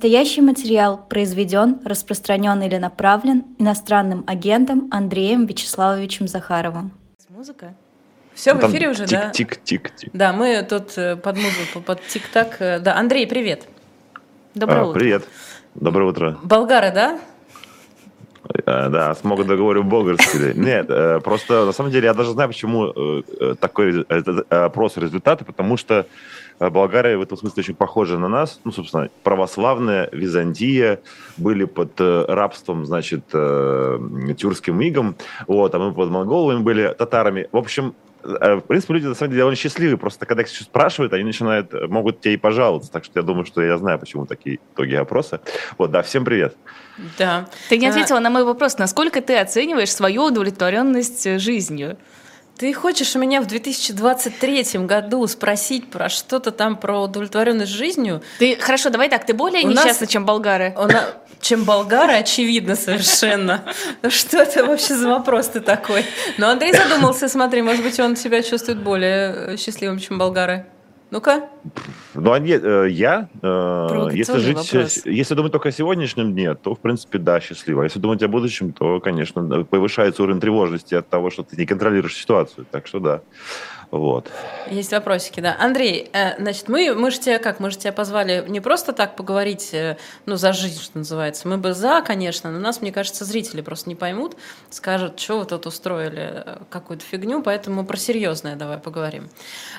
Настоящий 0.00 0.40
материал 0.40 0.96
произведен, 0.96 1.78
распространен 1.84 2.62
или 2.62 2.76
направлен 2.76 3.44
иностранным 3.58 4.24
агентом 4.26 4.88
Андреем 4.90 5.44
Вячеславовичем 5.44 6.26
Захаровым. 6.26 6.92
Музыка? 7.28 7.74
Все 8.32 8.54
в 8.54 8.64
эфире 8.64 8.88
уже, 8.88 9.06
да? 9.06 9.28
Тик-тик-тик. 9.28 10.08
Да, 10.14 10.32
мы 10.32 10.66
тут 10.66 10.96
э, 10.96 11.16
под 11.16 11.36
музыку, 11.36 11.82
под 11.84 12.00
тик-так. 12.06 12.56
Э, 12.60 12.78
да, 12.78 12.96
Андрей, 12.96 13.26
привет. 13.26 13.68
Доброе 14.54 14.80
а, 14.80 14.84
утро. 14.86 14.98
Привет. 14.98 15.28
Доброе 15.74 16.08
утро. 16.08 16.38
Болгары, 16.44 16.92
да? 16.92 17.20
Э, 18.64 18.88
да, 18.88 19.14
смогу 19.16 19.44
договорю 19.44 19.84
болгарский. 19.84 20.54
Нет, 20.54 20.86
просто 21.22 21.66
на 21.66 21.72
самом 21.72 21.92
деле 21.92 22.06
я 22.06 22.14
даже 22.14 22.30
знаю, 22.30 22.48
почему 22.48 23.22
такой 23.60 24.00
опрос 24.48 24.96
результаты, 24.96 25.44
потому 25.44 25.76
что 25.76 26.06
Болгария 26.60 27.16
в 27.16 27.22
этом 27.22 27.38
смысле 27.38 27.62
очень 27.62 27.74
похожа 27.74 28.18
на 28.18 28.28
нас. 28.28 28.60
Ну, 28.64 28.72
собственно, 28.72 29.08
православная 29.22 30.08
Византия 30.12 31.00
были 31.36 31.64
под 31.64 31.98
рабством, 31.98 32.84
значит, 32.84 33.24
тюркским 33.28 34.80
игом, 34.82 35.16
вот, 35.46 35.74
а 35.74 35.78
мы 35.78 35.92
под 35.92 36.10
монголами 36.10 36.62
были 36.62 36.94
татарами. 36.96 37.48
В 37.50 37.56
общем, 37.56 37.94
Э, 38.22 38.56
в 38.56 38.60
принципе, 38.62 38.94
люди 38.94 39.06
на 39.06 39.14
самом 39.14 39.30
деле 39.30 39.40
довольно 39.40 39.56
счастливы. 39.56 39.96
Просто 39.96 40.26
когда 40.26 40.42
их 40.42 40.48
спрашивают, 40.48 41.12
они 41.12 41.24
начинают, 41.24 41.72
э, 41.72 41.86
могут 41.86 42.20
тебе 42.20 42.34
и 42.34 42.36
пожаловаться. 42.36 42.90
Так 42.90 43.04
что 43.04 43.18
я 43.18 43.22
думаю, 43.22 43.44
что 43.46 43.62
я 43.62 43.76
знаю, 43.78 43.98
почему 43.98 44.26
такие 44.26 44.58
итоги 44.74 44.94
опроса. 44.94 45.40
Вот, 45.78 45.90
да, 45.90 46.02
всем 46.02 46.24
привет. 46.24 46.56
Да. 47.18 47.48
Ты 47.68 47.78
не 47.78 47.86
а, 47.86 47.90
ответила 47.90 48.18
а... 48.18 48.20
на 48.20 48.30
мой 48.30 48.44
вопрос. 48.44 48.78
Насколько 48.78 49.20
ты 49.20 49.36
оцениваешь 49.38 49.92
свою 49.92 50.24
удовлетворенность 50.24 51.26
э, 51.26 51.38
жизнью? 51.38 51.96
Ты 52.60 52.74
хочешь 52.74 53.16
у 53.16 53.18
меня 53.18 53.40
в 53.40 53.46
2023 53.46 54.80
году 54.80 55.26
спросить 55.26 55.90
про 55.90 56.10
что-то 56.10 56.50
там 56.50 56.76
про 56.76 57.00
удовлетворенность 57.00 57.72
жизнью? 57.72 58.22
Ты 58.38 58.54
хорошо, 58.56 58.90
давай 58.90 59.08
так. 59.08 59.24
Ты 59.24 59.32
более 59.32 59.64
у 59.64 59.68
несчастна, 59.68 60.04
нас, 60.04 60.10
чем 60.10 60.26
болгары? 60.26 60.74
У 60.76 60.86
нас, 60.86 61.14
чем 61.40 61.64
болгары, 61.64 62.12
очевидно 62.12 62.76
совершенно. 62.76 63.64
Ну 64.02 64.10
что 64.10 64.42
это 64.42 64.66
вообще 64.66 64.94
за 64.94 65.08
вопрос 65.08 65.48
ты 65.48 65.60
такой? 65.60 66.04
Но 66.36 66.50
Андрей 66.50 66.74
задумался, 66.74 67.30
смотри, 67.30 67.62
может 67.62 67.82
быть, 67.82 67.98
он 67.98 68.14
себя 68.14 68.42
чувствует 68.42 68.82
более 68.82 69.56
счастливым, 69.56 69.98
чем 69.98 70.18
болгары. 70.18 70.66
Ну-ка. 71.10 71.48
Ну, 72.14 72.32
а 72.32 72.38
э, 72.38 72.88
я, 72.90 73.28
э, 73.42 74.08
если 74.12 74.38
жить, 74.38 74.72
вопрос. 74.72 75.04
если 75.04 75.34
думать 75.34 75.50
только 75.50 75.70
о 75.70 75.72
сегодняшнем 75.72 76.32
дне, 76.32 76.54
то, 76.54 76.74
в 76.74 76.78
принципе, 76.78 77.18
да, 77.18 77.40
счастливо. 77.40 77.82
А 77.82 77.84
если 77.84 77.98
думать 77.98 78.22
о 78.22 78.28
будущем, 78.28 78.72
то, 78.72 79.00
конечно, 79.00 79.64
повышается 79.64 80.22
уровень 80.22 80.40
тревожности 80.40 80.94
от 80.94 81.08
того, 81.08 81.30
что 81.30 81.42
ты 81.42 81.56
не 81.56 81.66
контролируешь 81.66 82.16
ситуацию. 82.16 82.64
Так 82.70 82.86
что 82.86 83.00
да. 83.00 83.22
Вот. 83.90 84.30
Есть 84.70 84.92
вопросики, 84.92 85.40
да. 85.40 85.56
Андрей, 85.58 86.10
э, 86.12 86.40
значит, 86.40 86.68
мы, 86.68 86.94
мы 86.94 87.10
же 87.10 87.18
тебя 87.18 87.38
как, 87.38 87.58
мы 87.58 87.70
же 87.70 87.78
тебя 87.78 87.92
позвали 87.92 88.44
не 88.46 88.60
просто 88.60 88.92
так 88.92 89.16
поговорить, 89.16 89.70
э, 89.72 89.96
ну, 90.26 90.36
за 90.36 90.52
жизнь, 90.52 90.80
что 90.80 90.98
называется. 90.98 91.48
Мы 91.48 91.58
бы 91.58 91.74
за, 91.74 92.00
конечно, 92.02 92.52
но 92.52 92.60
нас, 92.60 92.80
мне 92.80 92.92
кажется, 92.92 93.24
зрители 93.24 93.62
просто 93.62 93.88
не 93.88 93.96
поймут, 93.96 94.36
скажут, 94.70 95.18
что 95.18 95.40
вы 95.40 95.44
тут 95.44 95.66
устроили 95.66 96.44
э, 96.44 96.58
какую-то 96.70 97.04
фигню, 97.04 97.42
поэтому 97.42 97.84
про 97.84 97.96
серьезное 97.96 98.54
давай 98.54 98.78
поговорим. 98.78 99.28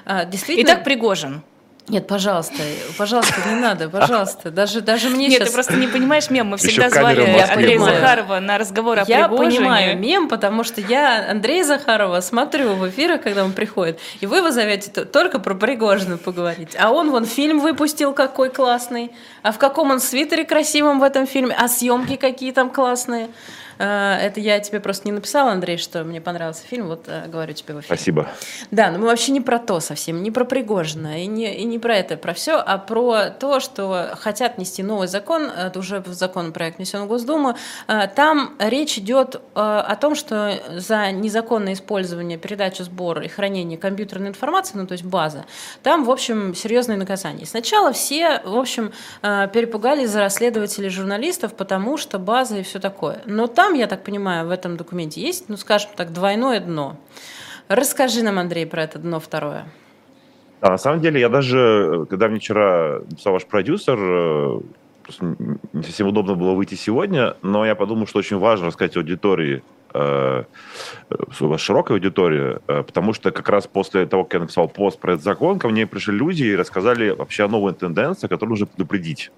А, 0.06 0.26
действительно... 0.26 0.74
Итак, 0.74 0.84
Пригожин. 0.84 1.42
Нет, 1.88 2.08
пожалуйста, 2.08 2.62
пожалуйста, 2.98 3.34
не 3.50 3.56
надо, 3.56 3.90
пожалуйста. 3.90 4.52
Даже, 4.52 4.82
даже 4.82 5.10
мне 5.10 5.28
Нет, 5.28 5.40
сейчас... 5.40 5.50
ты 5.50 5.54
просто 5.54 5.76
не 5.76 5.88
понимаешь 5.88 6.30
мем. 6.30 6.48
Мы 6.48 6.58
всегда 6.58 6.90
звали 6.90 7.22
Андрея 7.42 7.80
Захарова 7.80 8.40
на 8.40 8.58
разговор 8.58 9.00
о 9.00 9.04
Я 9.08 9.28
понимаю 9.28 9.98
мем, 9.98 10.30
потому 10.30 10.64
что 10.64 10.80
я 10.80 11.30
Андрея 11.30 11.64
Захарова 11.64 12.22
смотрю 12.22 12.76
в 12.76 12.88
эфирах, 12.88 13.22
когда 13.22 13.44
он 13.44 13.54
приходит, 13.54 14.00
и 14.22 14.26
вы 14.26 14.38
его 14.38 14.52
зовете 14.52 15.04
только 15.06 15.40
про 15.40 15.56
Пригожина 15.56 16.18
поговорить. 16.18 16.78
А 16.80 16.92
он 16.92 17.12
вон 17.12 17.26
фильм 17.26 17.60
выпустил 17.60 18.14
какой 18.14 18.50
классный, 18.50 19.12
а 19.42 19.52
в 19.52 19.58
каком 19.58 19.92
он 19.92 20.00
свитере 20.00 20.46
красивом 20.46 21.00
в 21.00 21.04
этом 21.04 21.28
фильме, 21.28 21.56
а 21.58 21.68
съемки 21.68 22.16
какие 22.16 22.52
там 22.52 22.70
классные. 22.70 23.30
А, 23.84 24.16
это 24.20 24.40
я 24.40 24.60
тебе 24.60 24.80
просто 24.80 25.08
не 25.08 25.12
написала, 25.12 25.52
Андрей, 25.52 25.78
что 25.78 26.04
мне 26.04 26.22
понравился 26.22 26.64
фильм, 26.68 26.88
вот 26.88 27.06
э, 27.08 27.28
говорю 27.28 27.54
тебе 27.54 27.74
в 27.74 27.80
эфире. 27.80 27.96
Спасибо. 27.96 28.28
Да, 28.70 28.92
но 28.92 29.00
мы 29.00 29.08
вообще 29.08 29.32
не 29.32 29.42
про 29.42 29.58
то 29.58 29.80
совсем, 29.80 30.22
не 30.22 30.30
про 30.30 30.46
Пригожина, 30.46 31.24
и 31.24 31.26
не, 31.26 31.56
и 31.56 31.64
не 31.64 31.80
про 31.80 31.96
это, 31.96 32.16
про 32.16 32.34
все, 32.36 32.58
а 32.58 32.78
про 32.78 33.32
то, 33.32 33.60
что 33.60 34.16
хотят 34.20 34.60
нести 34.60 34.84
новый 34.84 35.08
закон, 35.08 35.46
это 35.46 35.80
уже 35.80 36.00
в 36.00 36.10
законопроект 36.10 36.78
внесен 36.78 37.06
в 37.06 37.08
Госдуму, 37.08 37.56
э, 37.88 38.08
там 38.16 38.54
речь 38.60 39.00
идет 39.00 39.36
э, 39.36 39.40
о 39.56 39.96
том, 39.96 40.14
что 40.14 40.62
за 40.78 41.12
незаконное 41.12 41.74
использование, 41.74 42.38
передачу, 42.38 42.84
сбор 42.84 43.22
и 43.22 43.28
хранение 43.30 43.80
компьютерной 43.80 44.30
информации, 44.30 44.78
ну 44.78 44.86
то 44.86 44.92
есть 44.92 45.06
база, 45.06 45.46
там, 45.82 46.04
в 46.04 46.12
общем, 46.12 46.54
серьезные 46.54 47.00
наказания. 47.00 47.48
Сначала 47.48 47.94
все, 47.94 48.42
в 48.46 48.58
общем, 48.60 48.92
перепугались 49.22 50.12
за 50.12 50.20
расследователей 50.20 50.90
журналистов, 50.90 51.56
потому 51.56 51.98
что 51.98 52.20
база 52.20 52.58
и 52.58 52.64
все 52.64 52.80
такое. 52.80 53.22
Но 53.26 53.48
там 53.48 53.71
там, 53.72 53.80
я 53.80 53.88
так 53.88 54.04
понимаю, 54.04 54.48
в 54.48 54.52
этом 54.52 54.76
документе 54.76 55.22
есть, 55.22 55.48
ну, 55.48 55.56
скажем 55.56 55.92
так, 55.96 56.12
двойное 56.12 56.60
дно. 56.60 56.98
Расскажи 57.70 58.22
нам, 58.22 58.38
Андрей, 58.38 58.66
про 58.66 58.84
это 58.84 59.00
дно 59.00 59.20
второе. 59.20 59.66
Да, 60.60 60.72
на 60.72 60.78
самом 60.78 61.00
деле, 61.00 61.22
я 61.22 61.30
даже, 61.30 62.06
когда 62.10 62.28
мне 62.28 62.40
вчера 62.40 63.00
написал 63.10 63.32
ваш 63.32 63.46
продюсер, 63.46 63.98
э, 63.98 64.60
не 65.74 65.84
совсем 65.84 66.08
удобно 66.08 66.36
было 66.36 66.52
выйти 66.54 66.76
сегодня, 66.76 67.38
но 67.42 67.66
я 67.66 67.76
подумал, 67.76 68.08
что 68.08 68.20
очень 68.20 68.38
важно 68.40 68.68
рассказать 68.68 68.98
аудитории 68.98 69.58
э, 69.58 69.62
широкой 71.58 71.98
аудитории, 71.98 72.60
э, 72.68 72.84
потому 72.84 73.14
что 73.14 73.32
как 73.32 73.50
раз 73.50 73.68
после 73.68 74.06
того, 74.06 74.24
как 74.24 74.34
я 74.34 74.40
написал 74.42 74.68
пост 74.68 75.00
про 75.00 75.14
этот 75.14 75.24
закон, 75.24 75.60
ко 75.60 75.70
мне 75.70 75.88
пришли 75.88 76.14
люди 76.14 76.44
и 76.44 76.56
рассказали 76.56 77.12
вообще 77.12 77.46
о 77.46 77.48
новой 77.48 77.74
тенденции, 77.74 78.28
которую 78.28 78.52
нужно 78.52 78.66
предупредить 78.68 79.32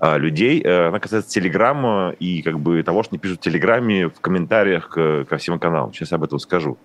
э, 0.00 0.18
людей. 0.18 0.62
Э, 0.62 0.88
она 0.88 1.00
касается 1.00 1.30
Телеграма 1.30 2.14
и 2.18 2.42
как 2.42 2.58
бы 2.60 2.82
того, 2.82 3.02
что 3.02 3.14
не 3.14 3.18
пишут 3.18 3.38
в 3.38 3.42
Телеграме 3.42 4.08
в 4.08 4.20
комментариях 4.20 4.90
ко 4.90 5.36
всем 5.38 5.58
каналам. 5.58 5.92
Сейчас 5.92 6.12
я 6.12 6.16
об 6.16 6.24
этом 6.24 6.38
скажу. 6.38 6.78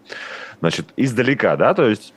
Значит, 0.59 0.88
издалека, 0.98 1.56
да, 1.56 1.74
то 1.74 1.88
есть 1.88 2.14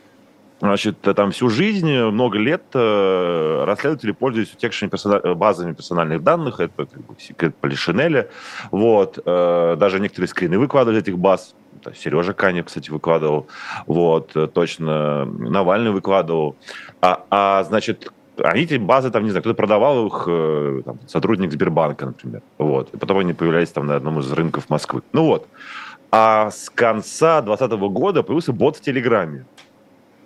Значит, 0.61 1.01
там 1.01 1.33
всю 1.33 1.51
жизнь, 1.51 1.93
много 1.93 2.39
лет 2.39 2.63
э, 2.75 3.65
расследователи 3.67 4.13
пользуются 4.13 4.55
утекшими 4.57 4.89
персона... 4.89 5.35
базами 5.35 5.73
персональных 5.73 6.23
данных, 6.23 6.61
это 6.61 6.87
как 6.87 7.07
бы 7.07 7.17
секрет 7.19 7.57
Полишинеля, 7.57 8.29
вот, 8.71 9.19
э, 9.25 9.77
даже 9.79 9.99
некоторые 9.99 10.29
скрины 10.29 10.59
выкладывали 10.59 11.01
этих 11.01 11.19
баз, 11.19 11.55
Сережа 11.97 12.33
Канев, 12.33 12.67
кстати, 12.67 12.91
выкладывал, 12.91 13.49
вот, 13.87 14.33
точно, 14.55 15.25
Навальный 15.25 15.91
выкладывал, 15.91 16.57
а, 17.03 17.25
а 17.31 17.65
значит, 17.65 18.13
они 18.39 18.63
эти 18.63 18.77
базы, 18.77 19.11
там, 19.11 19.25
не 19.25 19.31
знаю, 19.31 19.43
кто-то 19.43 19.57
продавал 19.57 20.07
их, 20.07 20.25
э, 20.27 20.83
там, 20.85 20.99
сотрудник 21.07 21.53
Сбербанка, 21.53 22.07
например, 22.07 22.43
вот, 22.59 22.95
и 22.95 22.97
потом 22.97 23.19
они 23.19 23.33
появлялись 23.33 23.71
там 23.71 23.87
на 23.87 23.97
одном 23.97 24.21
из 24.21 24.31
рынков 24.33 24.71
Москвы. 24.71 25.03
Ну 25.13 25.27
вот, 25.27 25.49
а 26.11 26.51
с 26.51 26.71
конца 26.71 27.43
2020 27.43 27.81
года 27.93 28.23
появился 28.23 28.53
бот 28.53 28.77
в 28.77 28.81
Телеграме, 28.81 29.47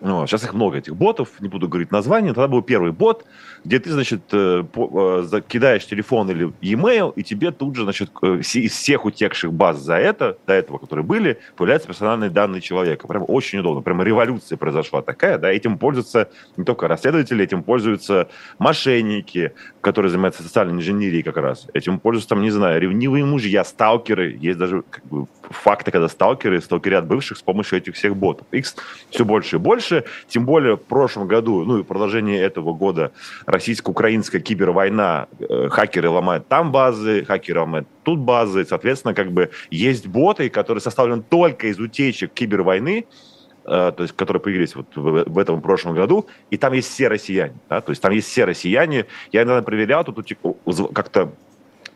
ну, 0.00 0.26
сейчас 0.26 0.44
их 0.44 0.54
много, 0.54 0.78
этих 0.78 0.96
ботов, 0.96 1.28
не 1.40 1.48
буду 1.48 1.68
говорить 1.68 1.90
название. 1.90 2.32
Тогда 2.32 2.48
был 2.48 2.62
первый 2.62 2.92
бот, 2.92 3.24
где 3.64 3.78
ты, 3.78 3.90
значит, 3.90 4.22
э, 4.32 4.64
э, 4.74 5.40
кидаешь 5.48 5.86
телефон 5.86 6.30
или 6.30 6.52
e-mail, 6.60 7.12
и 7.16 7.22
тебе 7.22 7.50
тут 7.50 7.76
же, 7.76 7.82
значит, 7.82 8.10
э, 8.22 8.40
из 8.40 8.72
всех 8.72 9.04
утекших 9.04 9.52
баз 9.52 9.78
за 9.78 9.96
это, 9.96 10.38
до 10.46 10.52
этого, 10.52 10.78
которые 10.78 11.04
были, 11.04 11.38
появляются 11.56 11.88
персональные 11.88 12.30
данные 12.30 12.60
человека. 12.60 13.08
Прям 13.08 13.24
очень 13.26 13.58
удобно. 13.58 13.82
Прямо 13.82 14.04
революция 14.04 14.56
произошла 14.56 15.02
такая, 15.02 15.38
да, 15.38 15.50
этим 15.50 15.78
пользуются 15.78 16.30
не 16.56 16.64
только 16.64 16.86
расследователи, 16.88 17.44
этим 17.44 17.62
пользуются 17.62 18.28
мошенники, 18.58 19.52
которые 19.80 20.10
занимаются 20.10 20.42
социальной 20.42 20.74
инженерией 20.74 21.22
как 21.22 21.36
раз. 21.36 21.66
Этим 21.74 21.98
пользуются, 21.98 22.30
там, 22.30 22.42
не 22.42 22.50
знаю, 22.50 22.80
ревнивые 22.80 23.24
мужья, 23.24 23.64
сталкеры. 23.64 24.36
Есть 24.40 24.58
даже 24.58 24.82
как 24.82 25.04
бы, 25.06 25.26
факты, 25.50 25.90
когда 25.90 26.08
сталкеры 26.08 26.60
сталкерят 26.60 27.06
бывших 27.06 27.38
с 27.38 27.42
помощью 27.42 27.78
этих 27.78 27.94
всех 27.94 28.16
ботов. 28.16 28.46
Их 28.52 28.66
все 29.10 29.24
больше 29.24 29.56
и 29.56 29.58
больше. 29.58 29.87
Тем 30.26 30.46
более 30.46 30.76
в 30.76 30.82
прошлом 30.82 31.26
году, 31.26 31.64
ну 31.64 31.78
и 31.78 31.82
продолжение 31.82 32.40
этого 32.40 32.72
года, 32.72 33.12
российско-украинская 33.46 34.40
кибервойна. 34.40 35.28
Э, 35.38 35.68
хакеры 35.70 36.08
ломают 36.08 36.48
там 36.48 36.72
базы, 36.72 37.24
хакеры 37.24 37.60
ломают 37.60 37.88
тут 38.02 38.18
базы. 38.18 38.64
Соответственно, 38.64 39.14
как 39.14 39.32
бы 39.32 39.50
есть 39.70 40.06
боты, 40.06 40.48
которые 40.48 40.80
составлены 40.80 41.22
только 41.22 41.68
из 41.68 41.78
утечек 41.78 42.32
кибервойны, 42.32 43.06
э, 43.64 43.92
то 43.96 44.02
есть, 44.02 44.16
которые 44.16 44.40
появились 44.40 44.74
вот 44.74 44.86
в, 44.94 45.24
в 45.30 45.38
этом 45.38 45.60
прошлом 45.60 45.94
году, 45.94 46.26
и 46.50 46.56
там 46.56 46.72
есть 46.72 46.90
все 46.90 47.08
россияне, 47.08 47.54
да, 47.68 47.80
то 47.80 47.90
есть 47.90 48.02
там 48.02 48.12
есть 48.12 48.28
все 48.28 48.44
россияне. 48.44 49.06
Я 49.32 49.42
иногда 49.42 49.62
проверял, 49.62 50.04
тут 50.04 50.26
как-то 50.94 51.32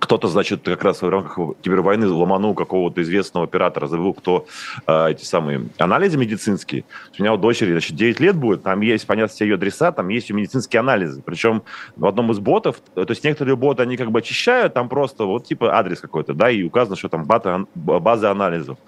кто-то, 0.02 0.26
значит, 0.26 0.62
как 0.64 0.82
раз 0.82 1.00
в 1.00 1.08
рамках 1.08 1.56
кибервойны 1.62 2.08
ломанул 2.08 2.54
какого-то 2.54 3.00
известного 3.02 3.46
оператора, 3.46 3.86
забыл, 3.86 4.14
кто 4.14 4.46
э, 4.84 5.10
эти 5.12 5.24
самые 5.24 5.68
анализы 5.78 6.18
медицинские. 6.18 6.84
У 7.16 7.22
меня 7.22 7.32
у 7.32 7.36
дочери, 7.36 7.70
значит, 7.70 7.94
9 7.94 8.18
лет 8.18 8.34
будет, 8.34 8.64
там 8.64 8.80
есть, 8.80 9.06
понятно, 9.06 9.32
все 9.32 9.44
ее 9.44 9.54
адреса, 9.54 9.92
там 9.92 10.08
есть 10.08 10.28
ее 10.28 10.34
медицинские 10.34 10.80
анализы. 10.80 11.22
Причем 11.22 11.62
в 11.94 12.04
одном 12.04 12.32
из 12.32 12.40
ботов, 12.40 12.82
то 12.94 13.06
есть 13.08 13.22
некоторые 13.22 13.54
боты, 13.54 13.84
они 13.84 13.96
как 13.96 14.10
бы 14.10 14.18
очищают, 14.18 14.74
там 14.74 14.88
просто 14.88 15.24
вот 15.24 15.46
типа 15.46 15.78
адрес 15.78 16.00
какой-то, 16.00 16.34
да, 16.34 16.50
и 16.50 16.64
указано, 16.64 16.96
что 16.96 17.08
там 17.08 17.24
база, 17.24 17.66
базы 17.76 18.26
анализов. 18.26 18.78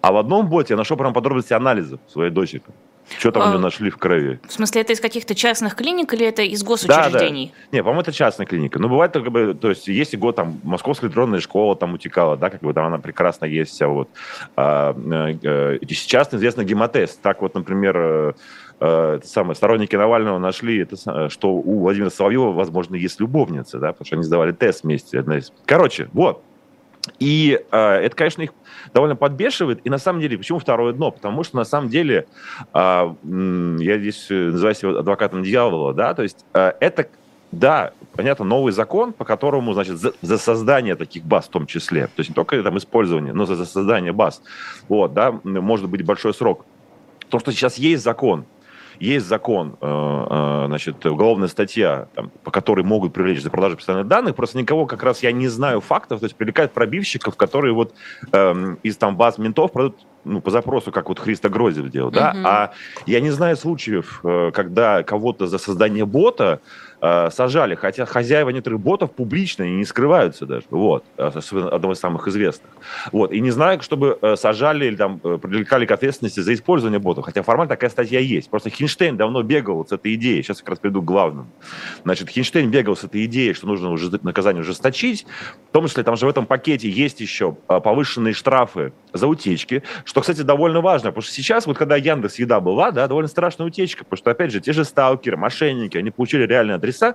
А 0.00 0.12
в 0.12 0.18
одном 0.18 0.48
боте 0.48 0.74
я 0.74 0.76
нашел 0.76 0.96
прям 0.96 1.12
подробности 1.12 1.52
анализов 1.52 1.98
своей 2.06 2.30
дочери. 2.30 2.62
Что 3.18 3.30
там 3.32 3.42
у 3.42 3.46
А, 3.46 3.48
него 3.50 3.58
нашли 3.60 3.90
в 3.90 3.96
крови? 3.96 4.40
В 4.46 4.52
смысле, 4.52 4.82
это 4.82 4.92
из 4.92 5.00
каких-то 5.00 5.34
частных 5.34 5.74
клиник 5.74 6.12
или 6.14 6.26
это 6.26 6.42
из 6.42 6.62
госучреждений? 6.62 7.52
Не, 7.72 7.82
по-моему, 7.82 8.02
это 8.02 8.12
частная 8.12 8.46
клиника. 8.46 8.78
Но 8.78 8.88
бывает, 8.88 9.12
как 9.12 9.30
бы, 9.30 9.54
то 9.54 9.70
есть, 9.70 9.88
есть 9.88 10.14
и 10.14 10.16
год, 10.16 10.36
там, 10.36 10.60
Московская 10.62 11.06
электронная 11.06 11.40
школа 11.40 11.76
там 11.76 11.94
утекала, 11.94 12.36
да, 12.36 12.50
как 12.50 12.60
бы 12.60 12.72
там 12.72 12.86
она 12.86 12.98
прекрасно 12.98 13.44
есть 13.46 13.72
вся 13.72 13.88
вот. 13.88 14.08
А, 14.56 14.94
э, 14.94 15.78
сейчас 15.88 16.32
известно 16.32 16.64
гемотест. 16.64 17.20
Так 17.20 17.42
вот, 17.42 17.54
например, 17.54 17.96
э, 17.96 18.32
это 18.80 19.26
самое, 19.26 19.54
сторонники 19.54 19.94
Навального 19.94 20.38
нашли, 20.38 20.80
это, 20.80 21.28
что 21.28 21.52
у 21.52 21.80
Владимира 21.80 22.10
Соловьева, 22.10 22.52
возможно, 22.52 22.94
есть 22.94 23.20
любовница, 23.20 23.78
да, 23.78 23.92
потому 23.92 24.06
что 24.06 24.16
они 24.16 24.24
сдавали 24.24 24.52
тест 24.52 24.84
вместе. 24.84 25.22
Короче, 25.66 26.08
вот. 26.12 26.42
И 27.18 27.58
э, 27.70 27.78
это, 27.78 28.14
конечно, 28.14 28.42
их 28.42 28.50
довольно 28.92 29.16
подбешивает. 29.16 29.80
И 29.84 29.90
на 29.90 29.98
самом 29.98 30.20
деле, 30.20 30.36
почему 30.36 30.58
второе 30.58 30.92
дно? 30.92 31.10
Потому 31.10 31.44
что 31.44 31.56
на 31.56 31.64
самом 31.64 31.88
деле, 31.88 32.26
м, 32.74 33.76
я 33.78 33.98
здесь 33.98 34.26
э, 34.30 34.50
называю 34.50 34.74
себя 34.74 34.98
адвокатом 34.98 35.42
дьявола, 35.42 35.94
да, 35.94 36.14
то 36.14 36.22
есть 36.22 36.44
э, 36.54 36.72
это, 36.80 37.08
да, 37.52 37.92
понятно, 38.12 38.44
новый 38.44 38.72
закон, 38.72 39.12
по 39.12 39.24
которому, 39.24 39.72
значит, 39.72 39.98
за, 39.98 40.12
за 40.20 40.38
создание 40.38 40.94
таких 40.94 41.24
баз 41.24 41.46
в 41.46 41.50
том 41.50 41.66
числе, 41.66 42.06
то 42.06 42.18
есть 42.18 42.30
не 42.30 42.34
только 42.34 42.62
там 42.62 42.76
использование, 42.76 43.32
но 43.32 43.46
за, 43.46 43.56
за 43.56 43.64
создание 43.64 44.12
баз, 44.12 44.42
вот, 44.88 45.14
да, 45.14 45.32
может 45.44 45.88
быть 45.88 46.04
большой 46.04 46.34
срок. 46.34 46.66
То, 47.28 47.38
что 47.38 47.52
сейчас 47.52 47.76
есть 47.78 48.02
закон, 48.02 48.44
есть 49.00 49.26
закон, 49.26 49.76
э, 49.80 49.86
э, 49.86 50.64
значит, 50.66 51.04
уголовная 51.06 51.48
статья, 51.48 52.08
там, 52.14 52.30
по 52.44 52.50
которой 52.50 52.84
могут 52.84 53.12
привлечь 53.12 53.42
за 53.42 53.50
продажу 53.50 53.76
персональных 53.76 54.08
данных, 54.08 54.36
просто 54.36 54.58
никого 54.58 54.86
как 54.86 55.02
раз 55.02 55.22
я 55.22 55.32
не 55.32 55.48
знаю 55.48 55.80
фактов, 55.80 56.20
то 56.20 56.26
есть 56.26 56.36
привлекают 56.36 56.72
пробивщиков, 56.72 57.34
которые 57.34 57.72
вот 57.72 57.94
эм, 58.32 58.78
из 58.82 58.96
там 58.98 59.16
баз 59.16 59.38
ментов 59.38 59.72
продают 59.72 59.96
ну, 60.24 60.40
по 60.40 60.50
запросу, 60.50 60.92
как 60.92 61.08
вот 61.08 61.18
Христо 61.18 61.48
Грозев 61.48 61.90
делал, 61.90 62.10
да, 62.10 62.32
Мгм. 62.32 62.46
а 62.46 62.72
я 63.06 63.20
не 63.20 63.30
знаю 63.30 63.56
случаев, 63.56 64.20
э, 64.24 64.50
когда 64.52 65.02
кого-то 65.02 65.46
за 65.46 65.58
создание 65.58 66.04
бота 66.04 66.60
э, 67.02 67.30
сажали, 67.30 67.74
хотя 67.76 68.04
хозяева 68.04 68.50
некоторых 68.50 68.80
ботов 68.80 69.12
публично 69.12 69.62
и 69.62 69.70
не 69.70 69.86
скрываются 69.86 70.44
даже, 70.44 70.66
вот, 70.68 71.02
особенно 71.16 71.70
одного 71.70 71.94
из 71.94 71.98
самых 71.98 72.28
известных, 72.28 72.70
вот, 73.10 73.32
и 73.32 73.40
не 73.40 73.50
знаю, 73.50 73.80
чтобы 73.80 74.18
э, 74.20 74.36
сажали 74.36 74.84
или 74.84 74.96
там 74.96 75.18
э, 75.24 75.38
привлекали 75.40 75.86
к 75.86 75.92
ответственности 75.92 76.40
за 76.40 76.52
использование 76.52 76.98
ботов, 76.98 77.24
хотя 77.24 77.42
формально 77.42 77.70
такая 77.70 77.88
статья 77.88 78.20
есть, 78.20 78.50
просто 78.50 78.68
Хинштейн 78.68 79.16
давно 79.16 79.42
бегал 79.42 79.76
вот 79.76 79.88
с 79.88 79.92
этой 79.92 80.14
идеей, 80.14 80.42
сейчас 80.42 80.58
я 80.58 80.60
как 80.64 80.68
раз 80.70 80.78
приду 80.80 81.00
к 81.00 81.06
главному, 81.06 81.48
значит, 82.04 82.28
Хинштейн 82.28 82.70
бегал 82.70 82.94
с 82.94 83.04
этой 83.04 83.24
идеей, 83.24 83.54
что 83.54 83.66
нужно 83.66 83.90
уже 83.90 84.10
наказание 84.22 84.60
ужесточить, 84.60 85.26
в 85.70 85.72
том 85.72 85.86
числе 85.86 86.02
там 86.02 86.16
же 86.16 86.26
в 86.26 86.28
этом 86.28 86.44
пакете 86.44 86.90
есть 86.90 87.22
еще 87.22 87.52
повышенные 87.66 88.34
штрафы 88.34 88.92
за 89.14 89.26
утечки, 89.26 89.82
что, 90.10 90.22
кстати, 90.22 90.42
довольно 90.42 90.80
важно, 90.80 91.10
потому 91.10 91.22
что 91.22 91.32
сейчас, 91.32 91.66
вот 91.66 91.78
когда 91.78 91.94
Яндекс 91.94 92.40
Еда 92.40 92.58
была, 92.58 92.90
да, 92.90 93.06
довольно 93.06 93.28
страшная 93.28 93.68
утечка, 93.68 94.02
потому 94.02 94.18
что, 94.18 94.32
опять 94.32 94.50
же, 94.50 94.60
те 94.60 94.72
же 94.72 94.84
сталкеры, 94.84 95.36
мошенники, 95.36 95.96
они 95.96 96.10
получили 96.10 96.42
реальные 96.48 96.74
адреса, 96.74 97.14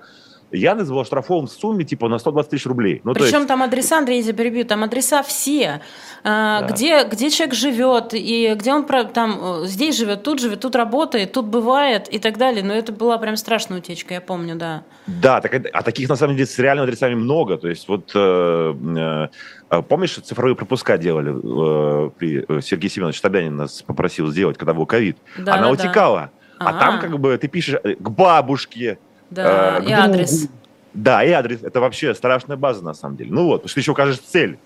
Яндекс 0.52 0.90
был 0.90 1.00
оштрафован 1.00 1.48
в 1.48 1.52
сумме 1.52 1.84
типа 1.84 2.08
на 2.08 2.18
120 2.20 2.50
тысяч 2.52 2.66
рублей. 2.66 3.02
Ну, 3.04 3.14
Причем 3.14 3.36
есть- 3.38 3.48
там 3.48 3.64
адреса, 3.64 3.98
Андрей, 3.98 4.22
я 4.22 4.34
перебью, 4.34 4.66
там 4.66 4.84
адреса 4.84 5.24
все, 5.24 5.82
А, 6.28 6.62
Да. 6.62 6.68
где, 6.74 7.04
где 7.04 7.30
человек 7.30 7.54
живет, 7.54 8.14
и 8.14 8.56
где 8.56 8.74
он 8.74 8.86
там 8.86 9.40
э, 9.64 9.66
здесь 9.68 9.96
живет, 9.96 10.24
тут 10.24 10.40
живет, 10.40 10.60
тут 10.60 10.76
работает, 10.76 11.32
тут 11.34 11.46
бывает 11.46 12.08
и 12.12 12.18
так 12.18 12.38
далее. 12.38 12.64
Но 12.64 12.74
это 12.74 12.92
была 12.92 13.18
прям 13.20 13.36
страшная 13.38 13.78
утечка, 13.78 14.16
я 14.16 14.22
помню, 14.22 14.56
да. 14.56 14.84
Да, 15.06 15.40
так, 15.42 15.54
а 15.72 15.82
таких 15.84 16.10
на 16.10 16.16
самом 16.16 16.36
деле 16.36 16.48
с 16.48 16.58
реальными 16.58 16.88
адресами 16.88 17.14
много. 17.14 17.58
То 17.58 17.68
есть 17.68 17.88
вот 17.88 18.12
э, 18.16 19.28
э, 19.70 19.82
помнишь, 19.84 20.16
цифровые 20.16 20.56
пропуска 20.56 20.98
делали 20.98 21.30
э, 21.32 22.10
при 22.18 22.62
Сергей 22.62 22.90
Семенович 22.90 23.20
Собянин 23.22 23.56
нас 23.56 23.82
попросил 23.84 24.28
сделать, 24.32 24.58
когда 24.58 24.74
был 24.74 24.86
ковид. 24.88 25.18
Да, 25.38 25.54
Она 25.56 25.64
да, 25.68 25.72
утекала. 25.72 26.32
А 26.58 26.70
А. 26.70 26.80
там 26.80 27.00
как 27.02 27.20
бы 27.20 27.38
ты 27.38 27.48
пишешь 27.50 27.76
к 28.00 28.10
бабушке, 28.10 28.98
Да, 29.30 29.82
к 29.82 29.84
и 29.88 29.92
адрес. 29.92 30.40
другу. 30.42 30.54
Да, 30.94 31.24
и 31.24 31.32
адрес. 31.32 31.64
Это 31.64 31.80
вообще 31.82 32.14
страшная 32.14 32.58
база 32.58 32.84
на 32.84 32.94
самом 32.94 33.18
деле. 33.18 33.32
Ну 33.32 33.46
вот, 33.46 33.58
потому 33.64 33.68
что 33.70 33.76
ты 33.76 33.82
еще 33.82 33.92
укажешь 33.92 34.20
цель 34.20 34.58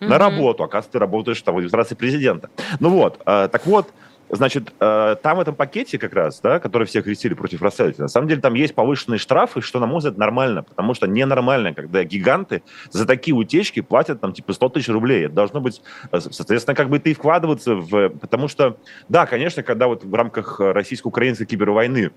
на 0.00 0.06
Мгм. 0.06 0.16
работу. 0.16 0.64
Оказывается, 0.64 0.92
ты 0.92 0.98
работаешь 0.98 1.40
там 1.42 1.54
в 1.54 1.58
администрации 1.58 1.94
президента. 1.94 2.50
Ну 2.80 2.90
вот, 2.90 3.20
э, 3.26 3.48
так 3.50 3.66
вот, 3.66 3.88
Значит, 4.30 4.72
э, 4.80 5.16
там 5.22 5.36
в 5.36 5.40
этом 5.40 5.54
пакете 5.54 5.98
как 5.98 6.14
раз, 6.14 6.40
да, 6.40 6.58
который 6.58 6.86
все 6.86 7.02
крестили 7.02 7.34
против 7.34 7.60
расследователя, 7.62 8.04
на 8.04 8.08
самом 8.08 8.26
деле 8.26 8.40
там 8.40 8.54
есть 8.54 8.74
повышенные 8.74 9.18
штрафы, 9.18 9.60
что, 9.60 9.78
на 9.80 9.86
мой 9.86 9.98
взгляд, 9.98 10.16
нормально, 10.16 10.62
потому 10.62 10.94
что 10.94 11.06
ненормально, 11.06 11.74
когда 11.74 12.02
гиганты 12.04 12.62
за 12.90 13.06
такие 13.06 13.34
утечки 13.34 13.80
платят 13.80 14.20
там 14.22 14.32
типа 14.32 14.54
100 14.54 14.68
тысяч 14.70 14.88
рублей. 14.88 15.26
Это 15.26 15.34
должно 15.34 15.60
быть, 15.60 15.82
э, 16.10 16.20
соответственно, 16.20 16.74
как 16.74 16.88
бы 16.88 16.98
ты 16.98 17.10
и 17.10 17.14
вкладываться 17.14 17.74
в... 17.74 18.08
Потому 18.08 18.48
что, 18.48 18.78
да, 19.08 19.26
конечно, 19.26 19.62
когда 19.62 19.88
вот 19.88 20.04
в 20.04 20.14
рамках 20.14 20.58
российско-украинской 20.58 21.44
кибервойны 21.44 22.10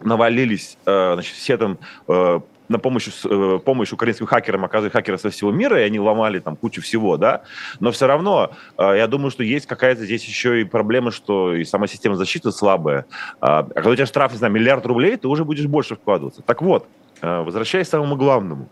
навалились, 0.00 0.78
э, 0.86 1.14
значит, 1.14 1.34
все 1.34 1.56
там 1.56 1.78
э, 2.08 2.40
на 2.68 2.78
помощь, 2.78 3.08
э, 3.24 3.58
помощь 3.64 3.92
украинским 3.92 4.26
хакерам 4.26 4.64
оказывали 4.64 4.90
хакеры 4.90 5.18
со 5.18 5.30
всего 5.30 5.50
мира, 5.50 5.80
и 5.80 5.84
они 5.84 6.00
ломали 6.00 6.38
там 6.38 6.56
кучу 6.56 6.80
всего, 6.82 7.16
да, 7.16 7.42
но 7.80 7.90
все 7.92 8.06
равно 8.06 8.52
я 8.78 9.06
думаю, 9.06 9.30
что 9.30 9.42
есть 9.42 9.66
какая-то 9.66 10.04
здесь 10.04 10.24
еще 10.24 10.60
и 10.60 10.64
проблема, 10.64 11.10
что 11.10 11.54
и 11.54 11.64
сама 11.64 11.86
система 11.86 12.16
защиты 12.16 12.52
слабая. 12.52 13.06
А 13.40 13.60
а 13.60 13.64
когда 13.74 13.90
у 13.90 13.94
тебя 13.94 14.06
штраф, 14.06 14.32
не 14.32 14.38
знаю, 14.38 14.52
миллиард 14.52 14.86
рублей, 14.86 15.16
ты 15.16 15.28
уже 15.28 15.44
будешь 15.44 15.66
больше 15.66 15.94
вкладываться. 15.96 16.42
Так 16.42 16.62
вот, 16.62 16.86
возвращаясь 17.20 17.88
к 17.88 17.90
самому 17.90 18.16
главному. 18.16 18.68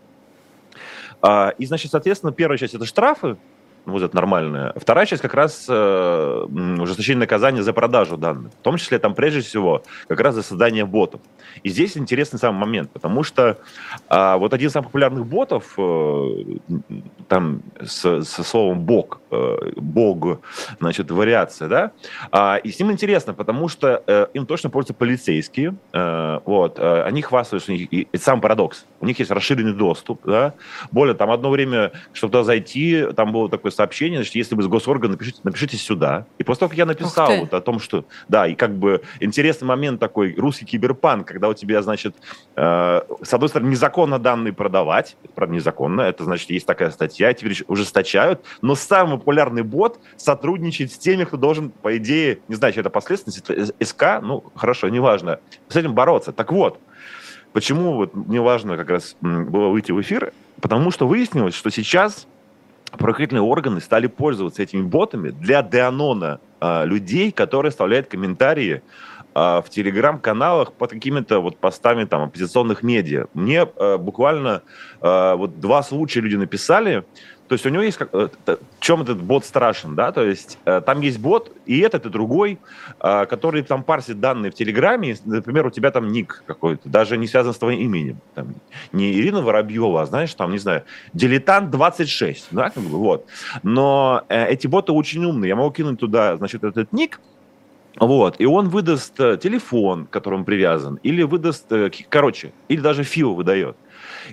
А, 1.21 1.53
И, 1.57 1.65
значит, 1.65 1.91
соответственно, 1.91 2.31
первая 2.31 2.57
часть– 2.57 2.73
это 2.75 2.85
штрафы, 2.85 3.37
вот 3.85 4.03
это 4.03 4.15
нормальная. 4.15 4.73
Вторая 4.75 5.05
часть 5.05 5.21
как 5.21 5.33
раз 5.33 5.65
э, 5.67 6.45
ужесточение 6.79 7.21
наказания 7.21 7.63
за 7.63 7.73
продажу 7.73 8.17
данных. 8.17 8.51
В 8.53 8.63
том 8.63 8.77
числе 8.77 8.99
там 8.99 9.15
прежде 9.15 9.41
всего 9.41 9.83
как 10.07 10.19
раз 10.19 10.35
за 10.35 10.43
создание 10.43 10.85
ботов. 10.85 11.21
И 11.63 11.69
здесь 11.69 11.97
интересный 11.97 12.39
самый 12.39 12.59
момент, 12.59 12.91
потому 12.91 13.23
что 13.23 13.57
а, 14.07 14.37
вот 14.37 14.53
один 14.53 14.69
из 14.69 14.73
самых 14.73 14.87
популярных 14.87 15.25
ботов, 15.25 15.73
э, 15.77 16.27
там 17.27 17.61
с, 17.81 18.23
со 18.23 18.43
словом 18.43 18.81
«бог», 18.81 19.21
э, 19.31 19.71
«бог», 19.75 20.41
значит, 20.79 21.11
вариация, 21.11 21.67
да, 21.67 21.91
а, 22.31 22.57
и 22.57 22.71
с 22.71 22.79
ним 22.79 22.91
интересно, 22.91 23.33
потому 23.33 23.67
что 23.67 24.03
э, 24.05 24.27
им 24.33 24.45
точно 24.45 24.69
пользуются 24.69 24.93
полицейские, 24.93 25.75
э, 25.93 26.39
вот, 26.45 26.79
э, 26.79 27.03
они 27.03 27.21
хвастаются, 27.21 27.71
у 27.71 27.75
них- 27.75 27.91
и 27.91 28.07
это 28.11 28.23
сам 28.23 28.41
парадокс, 28.41 28.85
у 28.99 29.05
них 29.05 29.19
есть 29.19 29.31
расширенный 29.31 29.73
доступ, 29.73 30.21
да, 30.25 30.53
более, 30.91 31.15
там 31.15 31.31
одно 31.31 31.49
время, 31.49 31.91
чтобы 32.13 32.31
туда 32.31 32.43
зайти, 32.43 33.07
там 33.15 33.31
было 33.31 33.49
такое 33.49 33.70
сообщение, 33.71 34.19
значит, 34.19 34.35
если 34.35 34.55
вы 34.55 34.63
с 34.63 34.67
госоргана, 34.67 35.13
напишите, 35.13 35.39
напишите 35.43 35.77
сюда. 35.77 36.25
И 36.37 36.43
после 36.43 36.59
того, 36.59 36.69
как 36.69 36.77
я 36.77 36.85
написал 36.85 37.35
вот 37.37 37.53
о 37.53 37.61
том, 37.61 37.79
что, 37.79 38.05
да, 38.27 38.47
и 38.47 38.55
как 38.55 38.75
бы 38.77 39.01
интересный 39.19 39.67
момент 39.67 39.99
такой, 39.99 40.35
русский 40.35 40.65
киберпанк, 40.65 41.27
когда 41.27 41.49
у 41.49 41.53
тебя, 41.53 41.81
значит, 41.81 42.15
э, 42.55 43.01
с 43.21 43.33
одной 43.33 43.49
стороны, 43.49 43.69
незаконно 43.69 44.19
данные 44.19 44.53
продавать, 44.53 45.17
это, 45.23 45.33
правда, 45.33 45.55
незаконно, 45.55 46.01
это, 46.01 46.23
значит, 46.23 46.49
есть 46.49 46.65
такая 46.65 46.91
статья, 46.91 47.33
теперь 47.33 47.63
ужесточают, 47.67 48.41
но 48.61 48.75
самый 48.75 49.17
популярный 49.17 49.63
бот 49.63 49.99
сотрудничает 50.17 50.91
с 50.91 50.97
теми, 50.97 51.23
кто 51.23 51.37
должен, 51.37 51.69
по 51.69 51.97
идее, 51.97 52.39
не 52.47 52.55
знаю, 52.55 52.73
что 52.73 52.81
это 52.81 52.89
последовательность, 52.89 53.49
это 53.49 53.85
СК, 53.85 54.03
ну, 54.21 54.43
хорошо, 54.55 54.89
неважно, 54.89 55.39
с 55.67 55.75
этим 55.75 55.93
бороться. 55.93 56.31
Так 56.31 56.51
вот, 56.51 56.79
почему 57.53 57.93
вот 57.93 58.15
мне 58.15 58.41
важно 58.41 58.77
как 58.77 58.89
раз 58.89 59.15
было 59.21 59.69
выйти 59.69 59.91
в 59.91 60.01
эфир, 60.01 60.33
потому 60.61 60.91
что 60.91 61.07
выяснилось, 61.07 61.55
что 61.55 61.69
сейчас 61.69 62.27
правоохранительные 62.97 63.41
органы 63.43 63.81
стали 63.81 64.07
пользоваться 64.07 64.63
этими 64.63 64.81
ботами 64.81 65.29
для 65.29 65.61
деанона 65.61 66.39
а, 66.59 66.83
людей, 66.85 67.31
которые 67.31 67.69
оставляют 67.69 68.07
комментарии 68.07 68.81
а, 69.33 69.61
в 69.61 69.69
телеграм-каналах 69.69 70.73
под 70.73 70.91
какими-то 70.91 71.39
вот 71.39 71.57
постами 71.57 72.03
там 72.03 72.23
оппозиционных 72.23 72.83
медиа. 72.83 73.27
Мне 73.33 73.61
а, 73.61 73.97
буквально 73.97 74.61
а, 74.99 75.35
вот 75.35 75.59
два 75.59 75.83
случая 75.83 76.21
люди 76.21 76.35
написали, 76.35 77.05
то 77.51 77.55
есть 77.55 77.65
у 77.65 77.69
него 77.69 77.83
есть 77.83 77.97
как, 77.97 78.13
э, 78.13 78.29
в 78.45 78.79
чем 78.79 79.01
этот 79.01 79.21
бот 79.21 79.43
страшен, 79.43 79.93
да, 79.93 80.13
то 80.13 80.23
есть 80.23 80.57
э, 80.63 80.79
там 80.79 81.01
есть 81.01 81.19
бот 81.19 81.51
и 81.65 81.79
этот, 81.79 82.05
и 82.05 82.09
другой, 82.09 82.59
а, 82.97 83.25
который 83.25 83.61
там 83.61 83.83
парсит 83.83 84.21
данные 84.21 84.53
в 84.53 84.55
Телеграме, 84.55 85.17
например, 85.25 85.65
у 85.65 85.69
тебя 85.69 85.91
там 85.91 86.13
ник 86.13 86.45
какой-то, 86.47 86.87
даже 86.87 87.17
не 87.17 87.27
связан 87.27 87.53
с 87.53 87.57
твоим 87.57 87.77
именем, 87.81 88.21
там, 88.35 88.55
не 88.93 89.11
Ирина 89.11 89.41
Воробьева, 89.41 90.01
а 90.01 90.05
знаешь, 90.05 90.33
там, 90.33 90.53
не 90.53 90.59
знаю, 90.59 90.85
дилетант 91.11 91.71
26, 91.71 92.47
да, 92.51 92.71
вот. 92.73 93.25
Но 93.63 94.23
э, 94.29 94.47
эти 94.47 94.67
боты 94.67 94.93
очень 94.93 95.25
умные, 95.25 95.49
я 95.49 95.57
могу 95.57 95.71
кинуть 95.71 95.99
туда, 95.99 96.37
значит, 96.37 96.63
этот 96.63 96.93
ник, 96.93 97.19
вот, 97.99 98.35
и 98.39 98.45
он 98.45 98.69
выдаст 98.69 99.19
э, 99.19 99.37
телефон, 99.37 100.05
к 100.05 100.09
которому 100.09 100.45
привязан, 100.45 100.99
или 101.03 101.23
выдаст, 101.23 101.71
э, 101.71 101.91
короче, 102.09 102.53
или 102.69 102.79
даже 102.79 103.03
фил 103.03 103.33
выдает. 103.35 103.75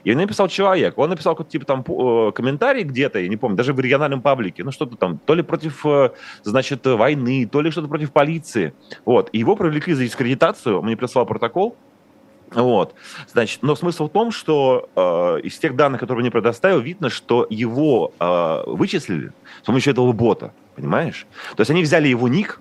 И 0.05 0.15
написал 0.15 0.49
человек, 0.49 0.97
он 0.97 1.11
написал 1.11 1.35
какой-то 1.35 1.51
типа 1.51 1.67
там 1.67 1.85
э, 1.87 2.33
комментарий 2.33 2.85
где-то, 2.85 3.19
я 3.19 3.29
не 3.29 3.37
помню, 3.37 3.57
даже 3.57 3.73
в 3.73 3.81
региональном 3.81 4.23
паблике, 4.23 4.63
ну 4.63 4.71
что-то 4.71 4.97
там, 4.97 5.19
то 5.19 5.35
ли 5.35 5.43
против, 5.43 5.85
значит, 6.45 6.87
войны, 6.87 7.49
то 7.51 7.61
ли 7.61 7.71
что-то 7.71 7.89
против 7.89 8.13
полиции. 8.13 8.75
Вот, 9.05 9.29
и 9.33 9.39
его 9.39 9.57
привлекли 9.57 9.95
за 9.95 10.05
дискредитацию, 10.05 10.79
он 10.79 10.85
мне 10.87 10.97
прислал 10.97 11.27
протокол, 11.27 11.77
вот, 12.51 12.95
значит, 13.31 13.63
но 13.63 13.75
смысл 13.77 14.09
в 14.09 14.11
том, 14.11 14.31
что 14.31 14.89
э, 14.95 15.41
из 15.43 15.59
тех 15.59 15.77
данных, 15.77 16.01
которые 16.01 16.23
мне 16.23 16.31
предоставил, 16.31 16.81
видно, 16.81 17.11
что 17.11 17.47
его 17.51 18.13
э, 18.19 18.63
вычислили 18.67 19.33
с 19.63 19.67
помощью 19.67 19.93
этого 19.93 20.13
бота, 20.13 20.53
понимаешь? 20.75 21.27
То 21.57 21.61
есть 21.61 21.71
они 21.71 21.83
взяли 21.83 22.09
его 22.09 22.27
ник, 22.29 22.61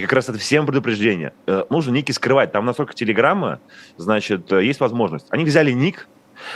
И 0.00 0.02
как 0.02 0.14
раз 0.14 0.30
это 0.30 0.38
всем 0.38 0.64
предупреждение. 0.64 1.34
Э, 1.46 1.64
нужно 1.68 1.90
ники 1.90 2.10
скрывать. 2.10 2.52
Там 2.52 2.64
настолько 2.64 2.94
телеграмма, 2.94 3.60
значит, 3.98 4.50
э, 4.50 4.64
есть 4.64 4.80
возможность. 4.80 5.26
Они 5.28 5.44
взяли 5.44 5.72
ник, 5.72 6.08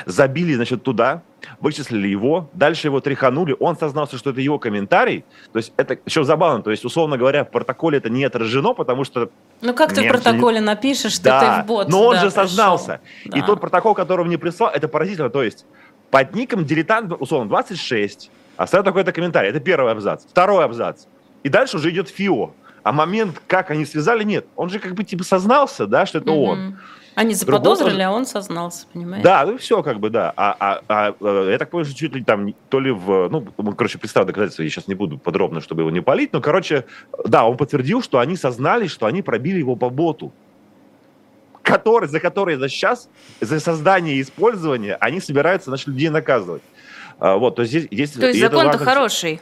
забили, 0.07 0.55
значит, 0.55 0.83
туда, 0.83 1.21
вычислили 1.61 2.09
его, 2.09 2.49
дальше 2.55 2.87
его 2.87 3.01
тряханули, 3.01 3.55
он 3.61 3.77
сознался, 3.77 4.17
что 4.17 4.31
это 4.31 4.41
его 4.41 4.59
комментарий. 4.59 5.27
То 5.53 5.59
есть 5.59 5.75
это 5.77 5.99
еще 6.07 6.25
забавно, 6.25 6.63
то 6.63 6.71
есть, 6.71 6.87
условно 6.87 7.19
говоря, 7.19 7.45
в 7.45 7.51
протоколе 7.51 7.99
это 7.99 8.09
не 8.09 8.25
отражено, 8.25 8.73
потому 8.73 9.05
что... 9.05 9.29
Ну 9.61 9.75
как 9.75 9.93
ты 9.93 10.07
в 10.07 10.09
протоколе 10.09 10.61
не... 10.61 10.65
напишешь, 10.65 11.13
что 11.13 11.25
да, 11.25 11.57
ты 11.59 11.65
в 11.65 11.67
бот 11.67 11.91
но 11.91 12.03
он 12.03 12.15
да, 12.15 12.23
же 12.23 12.31
сознался. 12.31 13.03
Да. 13.27 13.39
И 13.39 13.43
тот 13.43 13.61
протокол, 13.61 13.95
который 13.95 14.25
мне 14.25 14.39
прислал, 14.39 14.71
это 14.71 14.89
поразительно. 14.89 15.29
То 15.29 15.43
есть 15.43 15.67
под 16.11 16.35
ником 16.35 16.65
дилетант, 16.65 17.13
условно, 17.21 17.51
26, 17.51 18.31
оставил 18.57 18.85
такой-то 18.85 19.13
комментарий. 19.13 19.51
Это 19.51 19.61
первый 19.61 19.93
абзац. 19.93 20.25
Второй 20.25 20.65
абзац. 20.65 21.05
И 21.43 21.51
дальше 21.51 21.77
уже 21.77 21.91
идет 21.91 22.09
ФИО. 22.09 22.55
А 22.85 22.93
момент, 22.93 23.41
как 23.47 23.71
они 23.71 23.87
связали, 23.87 24.25
нет. 24.25 24.47
Он 24.57 24.69
же 24.69 24.79
как 24.79 24.95
бы 24.95 25.05
типа 25.05 25.25
сознался, 25.25 25.87
да, 25.87 26.05
что 26.05 26.19
это 26.19 26.31
mm-hmm. 26.31 26.45
он. 26.45 26.79
Они 27.15 27.33
заподозрили, 27.33 28.03
а 28.03 28.13
он 28.13 28.27
сознался, 28.27 28.87
понимаешь? 28.93 29.25
Да, 29.25 29.47
ну 29.47 29.57
все 29.57 29.83
как 29.83 30.01
бы, 30.01 30.11
да. 30.11 30.33
А, 30.37 30.55
а, 30.59 30.81
а, 30.89 31.15
а 31.19 31.51
я 31.51 31.59
так 31.59 31.71
понимаю, 31.71 31.87
что 31.87 31.97
чуть 31.97 32.15
ли 32.15 32.23
там, 32.23 32.55
то 32.69 32.81
ли 32.81 32.91
в, 32.91 33.29
ну, 33.31 33.73
короче, 33.73 33.99
представь 33.99 34.27
доказательства, 34.27 34.63
я 34.63 34.69
сейчас 34.69 34.87
не 34.87 34.95
буду 34.95 35.17
подробно, 35.17 35.61
чтобы 35.61 35.83
его 35.83 35.91
не 35.91 36.03
палить, 36.03 36.33
но, 36.33 36.43
короче, 36.43 36.85
да, 37.25 37.47
он 37.47 37.57
подтвердил, 37.57 38.03
что 38.03 38.19
они 38.19 38.37
сознались, 38.37 38.91
что 38.91 39.07
они 39.07 39.23
пробили 39.23 39.59
его 39.59 39.77
по 39.77 39.91
боту 39.91 40.33
который, 41.63 42.11
за 42.11 42.21
которые 42.21 42.59
за 42.59 42.69
сейчас, 42.69 43.09
за 43.41 43.59
создание 43.59 44.17
и 44.17 44.21
использование, 44.21 44.97
они 44.97 45.19
собираются, 45.19 45.71
значит, 45.71 45.89
людей 45.89 46.11
наказывать. 46.11 46.63
А, 47.19 47.37
вот, 47.37 47.57
то 47.57 47.63
есть 47.63 47.73
здесь... 47.73 47.89
здесь 47.91 48.11
то 48.11 48.27
есть 48.27 48.39
закон-то 48.39 48.77
хороший. 48.77 49.41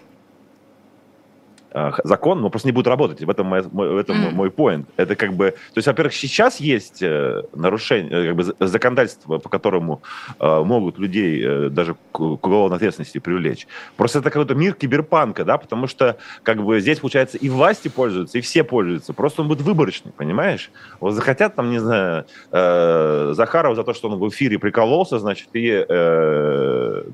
Э, 1.75 1.93
закон, 2.05 2.41
но 2.43 2.51
просто 2.51 2.69
не 2.69 2.73
будет 2.73 2.87
работать. 2.87 3.21
В 3.23 3.31
этом, 3.31 3.47
мой, 3.47 3.63
в 3.63 3.97
этом 3.97 4.17
mm. 4.17 4.31
мой 4.33 4.49
point. 4.49 4.85
Это 4.97 5.17
как 5.17 5.33
бы... 5.33 5.51
То 5.51 5.77
есть, 5.77 5.87
во-первых, 5.87 6.15
сейчас 6.15 6.61
есть 6.61 7.03
э, 7.03 7.43
нарушение, 7.55 8.13
э, 8.13 8.27
как 8.29 8.37
бы 8.37 8.67
законодательство, 8.67 9.39
по 9.39 9.49
которому 9.49 10.03
могут 10.39 10.99
людей 10.99 11.69
даже 11.71 11.97
к 12.13 12.21
уголовной 12.21 12.77
ответственности 12.77 13.19
привлечь. 13.19 13.67
Просто 13.97 14.19
это 14.19 14.31
какой-то 14.31 14.55
мир 14.55 14.75
киберпанка, 14.75 15.45
да, 15.45 15.59
потому 15.59 15.87
что 15.87 16.17
как 16.43 16.63
бы 16.63 16.81
здесь, 16.81 16.99
получается, 16.99 17.39
и 17.39 17.49
власти 17.49 17.89
пользуются, 17.89 18.39
и 18.39 18.41
все 18.41 18.65
пользуются. 18.65 19.13
Просто 19.13 19.43
он 19.43 19.49
будет 19.49 19.63
выборочный, 19.63 20.13
понимаешь? 20.13 20.71
Вот 21.01 21.13
захотят 21.13 21.55
там, 21.55 21.71
не 21.71 21.79
знаю, 21.79 22.27
Захарова 22.51 23.75
за 23.75 23.85
то, 23.85 23.95
что 23.95 24.09
он 24.09 24.19
в 24.19 24.29
эфире 24.29 24.59
прикололся, 24.59 25.19
значит, 25.19 25.49
и 25.53 25.85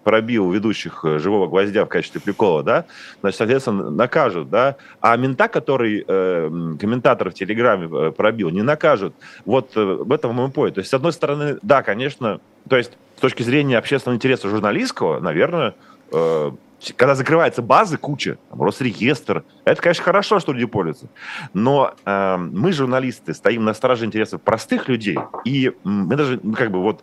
пробил 0.04 0.50
ведущих 0.50 1.04
живого 1.04 1.46
гвоздя 1.46 1.84
в 1.84 1.88
качестве 1.88 2.20
прикола, 2.20 2.62
да, 2.62 2.84
значит, 3.20 3.38
соответственно, 3.38 3.90
накажут 3.90 4.47
да, 4.48 4.76
а 5.00 5.16
мента, 5.16 5.48
который 5.48 6.04
э, 6.06 6.50
комментатор 6.80 7.30
в 7.30 7.34
Телеграме 7.34 7.88
э, 7.90 8.12
пробил, 8.12 8.50
не 8.50 8.62
накажут. 8.62 9.14
Вот 9.44 9.76
э, 9.76 9.84
в 9.84 10.12
этом 10.12 10.34
мой 10.34 10.48
point. 10.48 10.72
То 10.72 10.80
есть, 10.80 10.90
с 10.90 10.94
одной 10.94 11.12
стороны, 11.12 11.58
да, 11.62 11.82
конечно, 11.82 12.40
то 12.68 12.76
есть 12.76 12.96
с 13.16 13.20
точки 13.20 13.42
зрения 13.42 13.78
общественного 13.78 14.16
интереса 14.16 14.48
журналистского, 14.48 15.20
наверное, 15.20 15.74
э, 16.12 16.50
когда 16.96 17.14
закрывается 17.14 17.62
базы 17.62 17.96
куча, 17.96 18.38
там, 18.50 18.62
Росреестр, 18.62 19.44
это, 19.64 19.82
конечно, 19.82 20.04
хорошо, 20.04 20.38
что 20.38 20.52
люди 20.52 20.66
пользуются. 20.66 21.08
Но 21.52 21.94
э, 22.04 22.36
мы, 22.36 22.72
журналисты, 22.72 23.34
стоим 23.34 23.64
на 23.64 23.74
страже 23.74 24.04
интересов 24.04 24.42
простых 24.42 24.88
людей, 24.88 25.18
и 25.44 25.72
мы 25.84 26.16
даже, 26.16 26.38
ну, 26.42 26.54
как 26.54 26.70
бы 26.70 26.80
вот, 26.80 27.02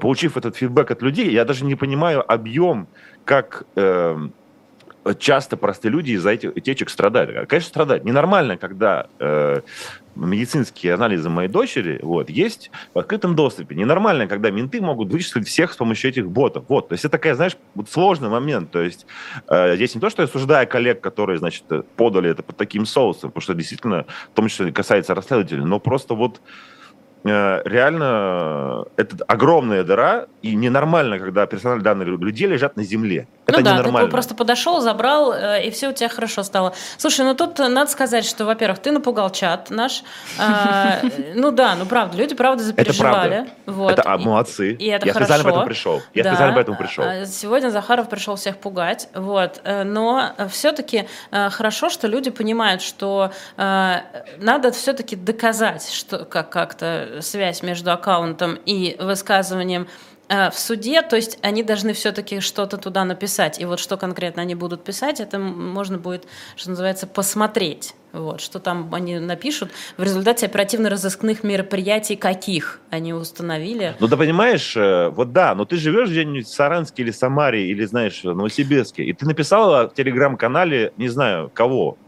получив 0.00 0.36
этот 0.36 0.56
фидбэк 0.56 0.90
от 0.90 1.02
людей, 1.02 1.30
я 1.30 1.44
даже 1.44 1.64
не 1.64 1.74
понимаю 1.74 2.30
объем, 2.30 2.88
как... 3.24 3.64
Э, 3.76 4.28
часто 5.18 5.56
простые 5.56 5.92
люди 5.92 6.12
из-за 6.12 6.30
этих 6.30 6.54
течек 6.62 6.90
страдают. 6.90 7.48
Конечно, 7.48 7.68
страдают. 7.68 8.04
Ненормально, 8.04 8.56
когда 8.56 9.08
э, 9.18 9.60
медицинские 10.16 10.94
анализы 10.94 11.28
моей 11.28 11.48
дочери 11.48 11.98
вот, 12.02 12.30
есть 12.30 12.70
в 12.94 12.98
открытом 12.98 13.34
доступе. 13.34 13.74
Ненормально, 13.74 14.26
когда 14.26 14.50
менты 14.50 14.80
могут 14.80 15.10
вычислить 15.12 15.46
всех 15.48 15.72
с 15.72 15.76
помощью 15.76 16.10
этих 16.10 16.30
ботов. 16.30 16.64
Вот. 16.68 16.88
То 16.88 16.94
есть 16.94 17.04
это 17.04 17.12
такая, 17.12 17.34
знаешь, 17.34 17.56
вот 17.74 17.90
сложный 17.90 18.28
момент. 18.28 18.70
То 18.70 18.80
есть 18.80 19.06
э, 19.48 19.76
здесь 19.76 19.94
не 19.94 20.00
то, 20.00 20.10
что 20.10 20.22
я 20.22 20.28
осуждаю 20.28 20.66
коллег, 20.66 21.00
которые, 21.00 21.38
значит, 21.38 21.64
подали 21.96 22.30
это 22.30 22.42
под 22.42 22.56
таким 22.56 22.86
соусом, 22.86 23.30
потому 23.30 23.42
что 23.42 23.54
действительно, 23.54 24.06
в 24.32 24.34
том 24.34 24.48
числе 24.48 24.72
касается 24.72 25.14
расследователей, 25.14 25.64
но 25.64 25.80
просто 25.80 26.14
вот 26.14 26.40
реально 27.24 28.84
это 28.96 29.16
огромная 29.26 29.82
дыра, 29.82 30.26
и 30.42 30.54
ненормально, 30.54 31.18
когда 31.18 31.46
персональные 31.46 31.82
данные 31.82 32.06
людей 32.18 32.46
лежат 32.46 32.76
на 32.76 32.84
земле. 32.84 33.26
Это 33.46 33.60
ну 33.60 33.64
да, 33.64 33.72
ненормально. 33.72 34.08
ты 34.08 34.12
просто 34.12 34.34
подошел, 34.34 34.80
забрал, 34.80 35.32
э, 35.32 35.66
и 35.66 35.70
все 35.70 35.88
у 35.88 35.92
тебя 35.92 36.10
хорошо 36.10 36.42
стало. 36.42 36.74
Слушай, 36.98 37.24
ну 37.24 37.34
тут 37.34 37.58
надо 37.58 37.90
сказать, 37.90 38.26
что, 38.26 38.44
во-первых, 38.44 38.78
ты 38.78 38.90
напугал 38.90 39.30
чат 39.30 39.70
наш. 39.70 40.02
А, 40.38 41.00
ну 41.34 41.50
да, 41.50 41.74
ну 41.76 41.86
правда, 41.86 42.16
люди 42.18 42.34
правда 42.34 42.62
запереживали. 42.62 43.46
Это 43.66 44.02
правда. 44.02 44.24
Молодцы. 44.24 44.76
Я 44.78 45.00
специально 45.00 45.44
поэтому 45.44 45.64
пришел. 45.64 46.02
Я 46.12 46.24
специально 46.24 46.54
поэтому 46.54 46.76
пришел. 46.76 47.04
Сегодня 47.26 47.70
Захаров 47.70 48.08
пришел 48.10 48.36
всех 48.36 48.58
пугать. 48.58 49.08
Вот. 49.14 49.62
Э, 49.64 49.84
но 49.84 50.32
все-таки 50.50 51.06
хорошо, 51.30 51.88
что 51.88 52.06
люди 52.06 52.30
понимают, 52.30 52.82
что 52.82 53.30
надо 53.56 54.72
все-таки 54.72 55.16
доказать, 55.16 55.90
что 55.90 56.24
как 56.24 56.50
как-то 56.50 57.13
связь 57.20 57.62
между 57.62 57.92
аккаунтом 57.92 58.58
и 58.66 58.96
высказыванием 58.98 59.86
э, 60.28 60.50
в 60.50 60.58
суде, 60.58 61.02
то 61.02 61.16
есть 61.16 61.38
они 61.42 61.62
должны 61.62 61.92
все-таки 61.92 62.40
что-то 62.40 62.76
туда 62.76 63.04
написать. 63.04 63.60
И 63.60 63.64
вот 63.64 63.80
что 63.80 63.96
конкретно 63.96 64.42
они 64.42 64.54
будут 64.54 64.84
писать, 64.84 65.20
это 65.20 65.38
можно 65.38 65.98
будет, 65.98 66.26
что 66.56 66.70
называется, 66.70 67.06
посмотреть. 67.06 67.94
Вот, 68.12 68.40
что 68.40 68.60
там 68.60 68.94
они 68.94 69.18
напишут 69.18 69.72
в 69.96 70.02
результате 70.04 70.46
оперативно-розыскных 70.46 71.42
мероприятий 71.42 72.14
каких 72.14 72.80
они 72.88 73.12
установили. 73.12 73.96
Ну, 73.98 74.06
ты 74.06 74.16
понимаешь, 74.16 74.76
э, 74.76 75.08
вот 75.08 75.32
да, 75.32 75.54
но 75.56 75.64
ты 75.64 75.76
живешь 75.76 76.10
где-нибудь 76.10 76.46
в 76.46 76.54
Саранске 76.54 77.02
или 77.02 77.10
Самаре, 77.10 77.66
или, 77.66 77.84
знаешь, 77.84 78.22
в 78.22 78.34
Новосибирске, 78.34 79.02
и 79.02 79.12
ты 79.12 79.26
написала 79.26 79.88
в 79.88 79.94
телеграм-канале, 79.94 80.92
не 80.96 81.08
знаю, 81.08 81.50
кого, 81.52 81.98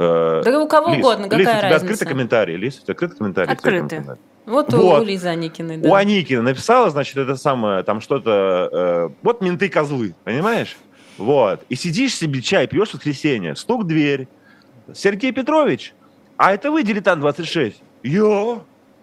Э, 0.00 0.42
да 0.44 0.60
у 0.60 0.68
кого 0.68 0.94
Лиз, 0.94 0.98
угодно, 1.04 1.28
какая 1.28 1.38
Лиз, 1.38 1.48
у 1.48 1.58
тебя 1.58 1.76
открытый 1.76 2.06
комментарий? 2.06 2.56
Лиз, 2.56 2.78
у 2.78 2.82
тебя 2.84 2.92
открытый 2.92 3.18
комментарий? 3.18 3.52
Открытый. 3.52 4.02
Вот, 4.46 4.72
вот 4.72 5.02
у 5.02 5.04
Лизы 5.04 5.26
Аникиной, 5.26 5.78
да. 5.78 5.88
У 5.88 5.94
Аникина 5.94 6.42
написала, 6.42 6.88
значит, 6.90 7.16
это 7.16 7.34
самое, 7.34 7.82
там 7.82 8.00
что-то, 8.00 8.68
э, 8.70 9.08
вот 9.22 9.40
менты 9.42 9.68
козлы, 9.68 10.14
понимаешь? 10.22 10.76
Вот. 11.18 11.64
И 11.68 11.74
сидишь 11.74 12.14
себе, 12.14 12.40
чай 12.42 12.68
пьешь 12.68 12.90
в 12.90 12.94
воскресенье, 12.94 13.56
стук 13.56 13.82
в 13.82 13.86
дверь. 13.88 14.28
Сергей 14.94 15.32
Петрович, 15.32 15.92
а 16.36 16.54
это 16.54 16.70
вы, 16.70 16.84
дилетант 16.84 17.20
26? 17.20 17.82
Я? 18.04 18.60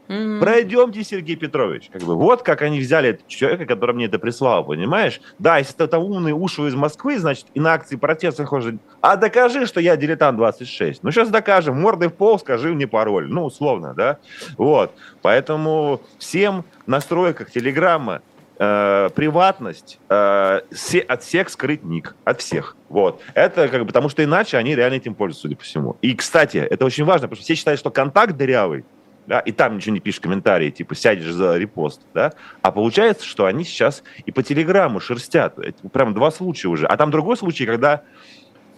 Mm-hmm. 0.08 0.40
Пройдемте, 0.40 1.04
Сергей 1.04 1.36
Петрович. 1.36 1.90
Как 1.92 2.02
бы, 2.04 2.16
вот 2.16 2.44
как 2.44 2.62
они 2.62 2.80
взяли 2.80 3.10
этого 3.10 3.30
человека, 3.30 3.66
который 3.66 3.96
мне 3.96 4.06
это 4.06 4.20
прислал, 4.20 4.64
понимаешь? 4.64 5.20
Да, 5.40 5.58
если 5.58 5.84
это 5.84 5.98
умный 5.98 6.32
ушу 6.32 6.68
из 6.68 6.76
Москвы, 6.76 7.18
значит, 7.18 7.48
и 7.54 7.60
на 7.60 7.74
акции 7.74 7.96
протеста 7.96 8.46
ходит. 8.46 8.76
А 9.02 9.16
докажи, 9.16 9.66
что 9.66 9.80
я 9.80 9.96
дилетант 9.96 10.38
26. 10.38 11.04
Ну, 11.04 11.12
сейчас 11.12 11.30
докажем. 11.30 11.80
Мордой 11.80 12.10
в 12.10 12.14
пол, 12.14 12.40
скажи 12.40 12.74
мне 12.74 12.88
пароль. 12.88 13.28
Ну, 13.28 13.46
условно, 13.46 13.94
да? 13.96 14.20
Вот. 14.58 14.92
Поэтому 15.22 16.02
всем 16.20 16.66
настройках 16.86 17.52
Телеграма 17.52 18.22
э, 18.58 19.10
приватность, 19.16 20.00
э, 20.10 20.62
се, 20.72 21.00
от 21.00 21.24
всех 21.24 21.50
скрыть 21.50 21.84
ник, 21.84 22.16
от 22.24 22.42
всех. 22.42 22.76
Вот. 22.90 23.22
Это 23.34 23.68
как 23.68 23.82
бы, 23.82 23.88
потому 23.88 24.10
что 24.10 24.24
иначе 24.24 24.58
они 24.58 24.76
реально 24.76 24.96
этим 24.96 25.16
пользуются, 25.16 25.42
судя 25.44 25.56
по 25.56 25.64
всему. 25.64 25.98
И, 26.02 26.16
кстати, 26.16 26.58
это 26.58 26.86
очень 26.86 27.06
важно, 27.06 27.28
потому 27.28 27.38
что 27.38 27.44
все 27.44 27.56
считают, 27.56 27.80
что 27.80 27.90
контакт 27.90 28.36
дырявый, 28.36 28.86
да, 29.28 29.40
и 29.40 29.52
там 29.52 29.78
ничего 29.78 29.94
не 29.94 30.00
пишешь 30.00 30.20
комментарии, 30.20 30.70
типа 30.70 30.96
сядешь 30.96 31.32
за 31.32 31.58
репост, 31.58 32.02
да, 32.14 32.34
а 32.62 32.72
получается, 32.72 33.26
что 33.26 33.46
они 33.46 33.64
сейчас 33.64 34.04
и 34.26 34.32
по 34.32 34.44
телеграмму 34.44 35.00
шерстят, 35.00 35.58
это 35.60 35.88
прям 35.90 36.14
два 36.14 36.32
случая 36.32 36.70
уже, 36.70 36.86
а 36.86 36.98
там 36.98 37.12
другой 37.12 37.38
случай, 37.38 37.66
когда, 37.66 38.04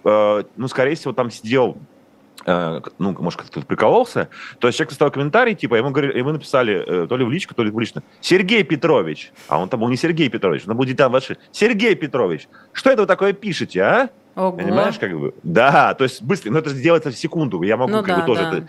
э, 0.03 0.43
ну, 0.55 0.67
скорее 0.67 0.95
всего, 0.95 1.13
там 1.13 1.31
сидел 1.31 1.77
э, 2.45 2.81
ну, 2.97 3.15
может, 3.19 3.41
кто-то 3.41 3.65
прикололся, 3.65 4.29
то 4.59 4.67
есть 4.67 4.77
человек 4.77 4.93
оставил 4.93 5.11
комментарий, 5.11 5.55
типа, 5.55 5.75
ему, 5.75 5.91
говорили, 5.91 6.17
ему 6.17 6.31
написали 6.31 7.03
э, 7.03 7.07
то 7.07 7.17
ли 7.17 7.25
в 7.25 7.31
личку, 7.31 7.53
то 7.53 7.63
ли 7.63 7.71
публично, 7.71 8.03
Сергей 8.21 8.63
Петрович, 8.63 9.31
а 9.47 9.59
он 9.59 9.69
там 9.69 9.81
был 9.81 9.89
не 9.89 9.97
Сергей 9.97 10.29
Петрович, 10.29 10.63
он 10.67 10.77
будет 10.77 10.97
там 10.97 11.11
ваши, 11.11 11.37
Сергей 11.51 11.95
Петрович, 11.95 12.47
что 12.71 12.89
это 12.89 13.01
вы 13.01 13.07
такое 13.07 13.33
пишете, 13.33 13.81
а? 13.81 14.09
Ого. 14.35 14.55
Понимаешь, 14.55 14.99
как 14.99 15.19
бы? 15.19 15.33
Да, 15.41 15.95
то 15.95 16.03
есть 16.03 16.21
быстро, 16.21 16.51
но 16.51 16.59
это 16.59 16.69
же 16.69 16.75
делается 16.75 17.09
в 17.09 17.17
секунду, 17.17 17.63
я 17.63 17.75
могу 17.75 17.91
ну, 17.91 18.03
как 18.03 18.07
да, 18.07 18.21
бы 18.21 18.27
тоже 18.27 18.41
да. 18.43 18.57
это 18.59 18.67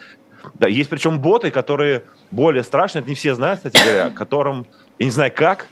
да, 0.55 0.69
есть 0.69 0.91
причем 0.91 1.21
боты, 1.21 1.51
которые 1.51 2.05
более 2.31 2.63
страшные, 2.63 3.01
это 3.01 3.11
не 3.11 3.17
все 3.17 3.35
знают, 3.35 3.61
кстати 3.61 3.83
говоря, 3.83 4.11
которым, 4.11 4.67
я 4.99 5.07
не 5.07 5.13
знаю 5.13 5.33
как, 5.35 5.69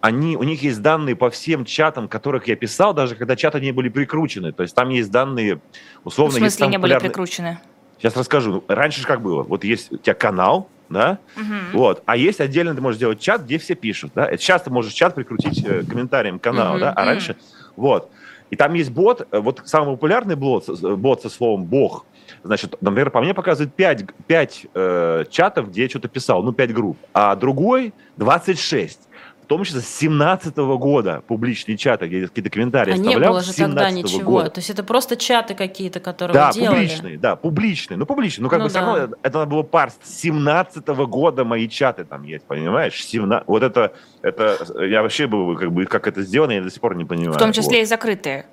они, 0.00 0.36
у 0.36 0.42
них 0.42 0.62
есть 0.62 0.82
данные 0.82 1.14
по 1.14 1.30
всем 1.30 1.64
чатам, 1.64 2.08
которых 2.08 2.48
я 2.48 2.56
писал, 2.56 2.92
даже 2.92 3.14
когда 3.14 3.36
чаты 3.36 3.60
не 3.60 3.70
были 3.70 3.88
прикручены. 3.88 4.52
То 4.52 4.64
есть 4.64 4.74
там 4.74 4.88
есть 4.88 5.12
данные, 5.12 5.60
условно... 6.02 6.34
В 6.34 6.38
смысле 6.38 6.66
не 6.66 6.76
популярные... 6.76 7.00
были 7.00 7.08
прикручены? 7.08 7.58
Сейчас 7.98 8.16
расскажу. 8.16 8.64
Раньше 8.66 9.02
же 9.02 9.06
как 9.06 9.22
было? 9.22 9.44
Вот 9.44 9.62
есть 9.62 9.92
у 9.92 9.96
тебя 9.96 10.14
канал, 10.14 10.68
да, 10.88 11.18
угу. 11.36 11.78
вот, 11.78 12.02
а 12.04 12.16
есть 12.16 12.40
отдельно 12.40 12.74
ты 12.74 12.80
можешь 12.80 12.96
сделать 12.96 13.20
чат, 13.20 13.42
где 13.42 13.58
все 13.58 13.74
пишут, 13.74 14.12
да. 14.14 14.36
Сейчас 14.36 14.62
ты 14.62 14.70
можешь 14.70 14.92
чат 14.92 15.14
прикрутить 15.14 15.64
э, 15.64 15.84
комментарием 15.84 16.38
к 16.38 16.42
каналу, 16.42 16.74
угу, 16.74 16.80
да, 16.80 16.92
а 16.92 17.00
угу. 17.00 17.08
раньше, 17.08 17.36
вот. 17.76 18.10
И 18.50 18.56
там 18.56 18.74
есть 18.74 18.90
бот, 18.90 19.26
э, 19.30 19.38
вот 19.38 19.62
самый 19.64 19.94
популярный 19.94 20.36
бот, 20.36 20.68
бот 20.68 21.22
со 21.22 21.30
словом 21.30 21.64
«бог», 21.64 22.04
значит, 22.42 22.76
например, 22.80 23.10
по 23.10 23.20
мне 23.20 23.34
показывает 23.34 23.74
5, 23.74 24.04
5 24.26 24.66
э, 24.74 25.24
чатов, 25.30 25.70
где 25.70 25.82
я 25.82 25.88
что-то 25.88 26.08
писал, 26.08 26.42
ну, 26.42 26.52
5 26.52 26.74
групп, 26.74 26.98
а 27.12 27.34
другой 27.36 27.94
26 28.16 29.08
в 29.42 29.46
том 29.46 29.64
числе 29.64 29.80
с 29.80 29.88
17 29.88 30.56
года 30.56 31.22
публичные 31.26 31.76
чаты, 31.76 32.06
где 32.06 32.26
какие-то 32.26 32.48
комментарии 32.48 32.92
а 32.92 32.94
оставлял. 32.94 33.20
не 33.20 33.28
было 33.28 33.42
же 33.42 33.52
тогда 33.54 33.90
ничего. 33.90 34.30
Года. 34.30 34.50
То 34.50 34.60
есть 34.60 34.70
это 34.70 34.84
просто 34.84 35.16
чаты 35.16 35.54
какие-то, 35.54 36.00
которые 36.00 36.34
да, 36.34 36.48
вы 36.48 36.54
делали? 36.54 36.74
публичные, 36.74 37.18
да, 37.18 37.36
публичные. 37.36 37.98
Ну, 37.98 38.06
публичные. 38.06 38.44
Ну, 38.44 38.48
как 38.48 38.60
ну, 38.60 38.64
бы 38.66 38.70
все 38.70 38.78
равно 38.78 39.16
это 39.22 39.38
надо 39.38 39.50
было 39.50 39.62
парсить. 39.62 39.98
С 40.04 40.20
17 40.20 40.86
года 40.86 41.44
мои 41.44 41.68
чаты 41.68 42.04
там 42.04 42.22
есть, 42.22 42.44
понимаешь? 42.44 43.04
17... 43.04 43.46
Вот 43.48 43.62
это, 43.62 43.92
это... 44.22 44.84
Я 44.84 45.02
вообще 45.02 45.26
бы, 45.26 45.56
как 45.56 45.72
бы, 45.72 45.84
как 45.86 46.06
это 46.06 46.22
сделано, 46.22 46.52
я 46.52 46.62
до 46.62 46.70
сих 46.70 46.80
пор 46.80 46.94
не 46.94 47.04
понимаю. 47.04 47.34
В 47.34 47.38
том 47.38 47.52
числе 47.52 47.78
вот. 47.78 47.82
и 47.82 47.84
закрытые. 47.84 48.46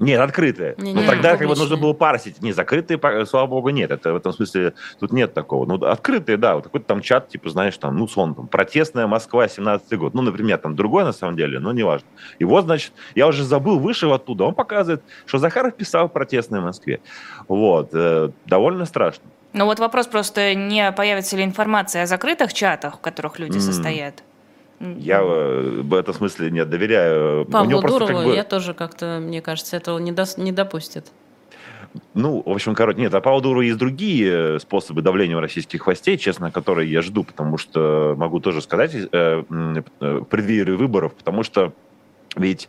Нет, 0.00 0.18
открытые. 0.18 0.74
Не, 0.78 0.94
ну, 0.94 1.02
не, 1.02 1.06
тогда 1.06 1.36
как 1.36 1.46
бы 1.46 1.54
нужно 1.54 1.76
было 1.76 1.92
парсить. 1.92 2.40
Не, 2.40 2.52
закрытые, 2.52 2.98
слава 3.26 3.46
богу, 3.46 3.68
нет. 3.68 3.90
Это 3.90 4.14
в 4.14 4.16
этом 4.16 4.32
смысле 4.32 4.72
тут 4.98 5.12
нет 5.12 5.34
такого. 5.34 5.66
Ну, 5.66 5.74
открытые, 5.86 6.38
да. 6.38 6.54
Вот 6.54 6.64
какой-то 6.64 6.86
там 6.86 7.02
чат, 7.02 7.28
типа, 7.28 7.50
знаешь, 7.50 7.76
там, 7.76 7.98
ну, 7.98 8.08
сон, 8.08 8.34
там, 8.34 8.48
протестная 8.48 9.06
Москва, 9.06 9.46
17 9.46 9.98
год. 9.98 10.14
Ну, 10.14 10.22
например, 10.22 10.56
там 10.56 10.74
другой 10.74 11.04
на 11.04 11.12
самом 11.12 11.36
деле, 11.36 11.58
но 11.60 11.72
неважно. 11.72 12.08
И 12.38 12.44
вот, 12.44 12.64
значит, 12.64 12.92
я 13.14 13.26
уже 13.26 13.44
забыл, 13.44 13.78
вышел 13.78 14.12
оттуда. 14.14 14.44
Он 14.44 14.54
показывает, 14.54 15.02
что 15.26 15.36
Захаров 15.38 15.74
писал 15.76 16.08
в 16.08 16.12
протестной 16.12 16.60
Москве. 16.60 17.00
Вот. 17.46 17.90
Э, 17.92 18.30
довольно 18.46 18.86
страшно. 18.86 19.24
Ну 19.52 19.66
вот 19.66 19.80
вопрос 19.80 20.06
просто, 20.06 20.54
не 20.54 20.92
появится 20.92 21.36
ли 21.36 21.44
информация 21.44 22.04
о 22.04 22.06
закрытых 22.06 22.54
чатах, 22.54 22.98
в 22.98 23.00
которых 23.00 23.38
люди 23.38 23.56
М. 23.56 23.60
состоят? 23.60 24.22
Я 24.80 25.20
э, 25.20 25.80
в 25.82 25.92
этом 25.94 26.14
смысле 26.14 26.50
не 26.50 26.64
доверяю. 26.64 27.44
Павлу 27.44 27.82
Дурову 27.82 28.06
как 28.06 28.24
бы- 28.24 28.34
я 28.34 28.44
тоже 28.44 28.72
как-то, 28.72 29.18
мне 29.20 29.42
кажется, 29.42 29.76
этого 29.76 29.98
не, 29.98 30.10
дос- 30.10 30.40
не 30.40 30.52
допустит. 30.52 31.06
Ну, 32.14 32.42
в 32.46 32.50
общем, 32.50 32.74
короче, 32.74 33.00
нет, 33.00 33.12
а 33.14 33.20
по 33.20 33.30
поводу 33.30 33.60
есть 33.60 33.76
другие 33.76 34.54
э, 34.56 34.58
способы 34.58 35.02
давления 35.02 35.36
у 35.36 35.40
российских 35.40 35.86
властей, 35.86 36.16
честно, 36.16 36.50
которые 36.50 36.90
я 36.90 37.02
жду, 37.02 37.24
потому 37.24 37.58
что 37.58 38.14
могу 38.16 38.40
тоже 38.40 38.62
сказать 38.62 38.94
э, 38.94 39.06
э, 39.10 39.42
в 40.00 40.24
преддверии 40.24 40.72
выборов, 40.72 41.14
потому 41.14 41.42
что 41.42 41.72
ведь, 42.36 42.68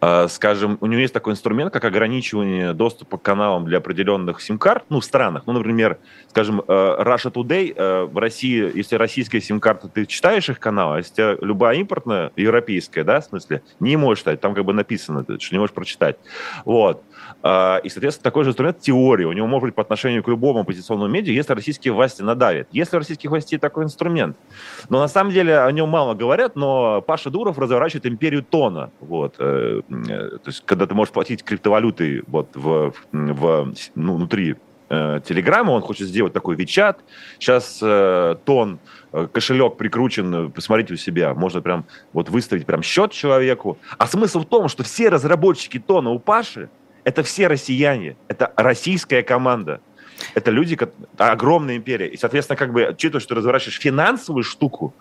э, 0.00 0.28
скажем, 0.28 0.78
у 0.80 0.86
него 0.86 1.00
есть 1.00 1.12
такой 1.12 1.32
инструмент, 1.32 1.72
как 1.72 1.84
ограничивание 1.84 2.72
доступа 2.72 3.18
к 3.18 3.22
каналам 3.22 3.64
для 3.64 3.78
определенных 3.78 4.40
сим-карт, 4.40 4.84
ну, 4.88 5.00
в 5.00 5.04
странах. 5.04 5.42
Ну, 5.46 5.52
например, 5.52 5.98
скажем, 6.28 6.60
э, 6.60 6.62
Russia 6.68 7.32
Today 7.32 7.74
э, 7.74 8.04
в 8.04 8.16
России, 8.18 8.70
если 8.72 8.94
российская 8.94 9.40
сим-карта, 9.40 9.88
ты 9.88 10.06
читаешь 10.06 10.48
их 10.48 10.60
канал, 10.60 10.92
а 10.92 10.98
если 10.98 11.14
тебя 11.14 11.36
любая 11.40 11.76
импортная, 11.78 12.30
европейская, 12.36 13.02
да, 13.02 13.20
в 13.20 13.24
смысле, 13.24 13.62
не 13.80 13.96
можешь 13.96 14.20
читать, 14.20 14.40
там 14.40 14.54
как 14.54 14.64
бы 14.64 14.72
написано, 14.72 15.24
что 15.24 15.54
не 15.54 15.58
можешь 15.58 15.74
прочитать. 15.74 16.16
Вот. 16.64 17.02
А, 17.42 17.78
И, 17.78 17.88
соответственно, 17.88 18.24
такой 18.24 18.44
же 18.44 18.50
инструмент 18.50 18.80
теории. 18.80 19.24
У 19.24 19.32
него 19.32 19.46
может 19.46 19.66
быть 19.66 19.74
по 19.74 19.82
отношению 19.82 20.22
к 20.22 20.28
любому 20.28 20.60
оппозиционному 20.60 21.10
медиа, 21.10 21.32
если 21.32 21.52
российские 21.52 21.92
власти 21.92 22.22
надавят. 22.22 22.68
Если 22.72 22.96
у 22.96 22.98
российских 22.98 23.30
властей 23.30 23.58
такой 23.58 23.84
инструмент. 23.84 24.36
Но 24.88 25.00
на 25.00 25.08
самом 25.08 25.32
деле 25.32 25.58
о 25.58 25.70
нем 25.72 25.88
мало 25.88 26.14
говорят, 26.14 26.56
но 26.56 27.02
Паша 27.02 27.30
Дуров 27.30 27.58
разворачивает 27.58 28.06
империю 28.06 28.42
тона. 28.42 28.90
Вот. 29.00 29.34
э, 29.38 29.80
э, 29.88 30.38
То 30.38 30.46
есть, 30.46 30.62
когда 30.66 30.86
ты 30.86 30.94
можешь 30.94 31.12
платить 31.12 31.42
криптовалютой 31.42 32.22
вот 32.26 32.48
в, 32.54 32.92
в, 33.12 33.74
ну, 33.94 34.14
внутри 34.14 34.56
э, 34.88 35.20
Телеграма, 35.24 35.72
он 35.72 35.82
хочет 35.82 36.08
сделать 36.08 36.32
такой 36.32 36.56
Вичат. 36.56 36.98
Сейчас 37.38 37.78
э, 37.82 38.36
тон, 38.44 38.78
кошелек 39.32 39.76
прикручен, 39.76 40.50
посмотрите 40.52 40.94
у 40.94 40.96
себя, 40.96 41.34
можно 41.34 41.60
прям 41.60 41.84
вот 42.12 42.28
выставить 42.28 42.66
прям 42.66 42.82
счет 42.82 43.12
человеку. 43.12 43.78
А 43.98 44.06
смысл 44.06 44.40
в 44.40 44.46
том, 44.46 44.68
что 44.68 44.82
все 44.82 45.08
разработчики 45.08 45.78
тона 45.78 46.10
у 46.10 46.18
Паши 46.18 46.68
это 47.04 47.22
все 47.22 47.46
россияне, 47.46 48.16
это 48.28 48.52
российская 48.56 49.22
команда. 49.22 49.80
Это 50.34 50.50
люди, 50.50 50.74
это 50.74 50.92
огромная 51.32 51.76
империя. 51.76 52.08
И, 52.08 52.16
соответственно, 52.16 52.56
как 52.56 52.72
бы, 52.72 52.88
учитывая, 52.90 53.20
что 53.20 53.30
ты 53.30 53.34
разворачиваешь 53.36 53.80
финансовую 53.80 54.44
штуку, 54.44 54.94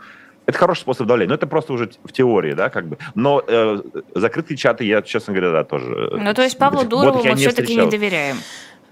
это 0.45 0.57
хороший 0.57 0.81
способ 0.81 1.07
давления. 1.07 1.29
Но 1.29 1.35
это 1.35 1.45
просто 1.45 1.73
уже 1.73 1.91
в 2.03 2.11
теории, 2.11 2.53
да, 2.53 2.69
как 2.69 2.87
бы. 2.87 2.97
Но 3.15 3.43
э, 3.45 3.81
закрытые 4.15 4.57
чаты 4.57 4.85
я, 4.85 5.01
честно 5.01 5.33
говоря, 5.33 5.51
да, 5.51 5.63
тоже... 5.63 6.09
э, 6.13 6.17
Ну 6.17 6.33
то 6.33 6.41
есть 6.41 6.57
Павлу 6.57 6.85
Дурову 6.85 7.23
мы 7.23 7.35
все-таки 7.35 7.75
не 7.75 7.89
доверяем. 7.89 8.37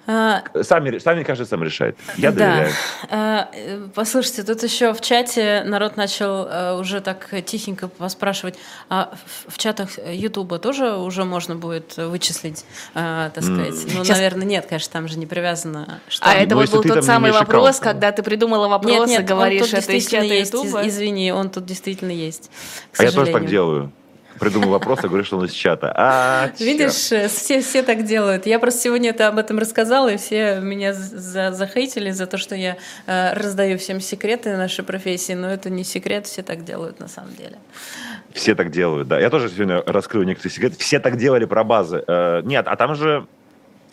А, 0.10 0.42
Сами, 0.62 1.00
сами 1.00 1.24
каждый 1.24 1.46
сам 1.48 1.62
решает. 1.64 1.98
Я 2.16 2.32
да. 2.32 2.38
доверяю. 2.52 2.74
А, 3.10 3.50
э, 3.54 3.88
Послушайте, 3.94 4.44
тут 4.44 4.64
еще 4.64 4.94
в 4.94 5.02
чате 5.02 5.64
народ 5.66 5.98
начал 5.98 6.46
э, 6.48 6.80
уже 6.80 7.02
так 7.02 7.30
тихенько 7.46 7.90
поспрашивать, 7.90 8.56
а 8.90 9.14
в- 9.48 9.58
чатах 9.58 9.90
Ютуба 10.10 10.60
тоже 10.60 10.96
уже 10.96 11.26
можно 11.26 11.56
будет 11.56 11.98
вычислить, 11.98 12.64
а, 12.96 13.32
так 13.32 13.44
сказать? 13.44 13.74
Ну, 13.94 14.04
Сейчас- 14.06 14.18
наверное, 14.18 14.46
нет, 14.46 14.66
конечно, 14.68 14.94
там 14.94 15.10
же 15.10 15.20
не 15.20 15.26
привязано. 15.26 16.00
Что... 16.08 16.26
А 16.26 16.36
это 16.36 16.56
вот 16.56 16.70
был 16.72 16.84
тот 16.84 17.04
самый 17.04 17.32
вопрос, 17.32 17.78
аккаунта. 17.80 17.84
когда 17.84 18.12
ты 18.14 18.24
придумала 18.24 18.70
вопрос 18.70 18.92
Нет, 18.94 19.08
и 19.08 19.12
нет, 19.12 19.20
он 19.20 19.26
говоришь, 19.26 19.70
тут 19.70 19.74
это 19.74 19.92
из 19.92 20.08
чата 20.08 20.26
Ютуба. 20.26 20.88
извини, 20.88 21.32
он 21.32 21.50
тут 21.50 21.66
действительно 21.66 22.12
есть. 22.12 22.50
к 22.94 23.00
А 23.02 23.04
я 23.04 23.12
тоже 23.12 23.34
так 23.34 23.46
делаю. 23.46 23.92
Придумал 24.40 24.70
вопрос, 24.70 25.00
а 25.04 25.08
говорю, 25.08 25.24
что 25.24 25.38
он 25.38 25.46
из 25.46 25.52
чата. 25.52 25.92
А. 25.96 26.52
Видишь, 26.60 27.12
э, 27.12 27.28
все, 27.28 27.62
все 27.62 27.84
так 27.84 28.04
делают. 28.04 28.46
Я 28.46 28.60
просто 28.60 28.82
сегодня 28.82 29.10
это 29.10 29.28
об 29.28 29.38
этом 29.38 29.60
рассказала, 29.60 30.10
и 30.10 30.18
все 30.18 30.60
меня 30.60 30.94
за, 30.94 31.52
захейтили 31.52 32.12
за 32.12 32.28
то, 32.28 32.38
что 32.38 32.56
я 32.56 32.78
э, 33.06 33.34
раздаю 33.34 33.78
всем 33.78 34.00
секреты 34.00 34.56
нашей 34.58 34.84
профессии, 34.84 35.34
но 35.34 35.50
это 35.50 35.70
не 35.70 35.84
секрет, 35.84 36.28
все 36.28 36.44
так 36.44 36.64
делают 36.64 37.00
на 37.00 37.08
самом 37.08 37.34
деле. 37.36 37.58
Все 38.34 38.56
так 38.56 38.72
делают, 38.72 39.08
да. 39.08 39.20
Я 39.20 39.30
тоже 39.30 39.50
сегодня 39.50 39.82
раскрыл 39.86 40.24
некоторые 40.24 40.54
секреты. 40.54 40.78
Все 40.78 41.00
так 41.00 41.18
делали 41.18 41.46
про 41.46 41.64
базы. 41.64 42.04
Э, 42.08 42.42
нет, 42.44 42.68
а 42.68 42.76
там 42.76 42.96
же... 42.96 43.26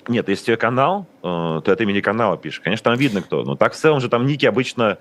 Нет, 0.06 0.28
если 0.28 0.42
у 0.42 0.46
тебя 0.46 0.56
канал, 0.58 1.06
э, 1.22 1.22
то 1.22 1.72
от 1.72 1.80
имени 1.80 2.00
канала 2.00 2.36
пишешь. 2.36 2.60
Конечно, 2.60 2.90
там 2.90 2.98
видно 2.98 3.22
кто. 3.22 3.42
Но 3.42 3.56
так 3.56 3.72
в 3.72 3.76
целом 3.76 4.00
же 4.00 4.08
там 4.10 4.26
ники 4.26 4.44
обычно 4.44 4.98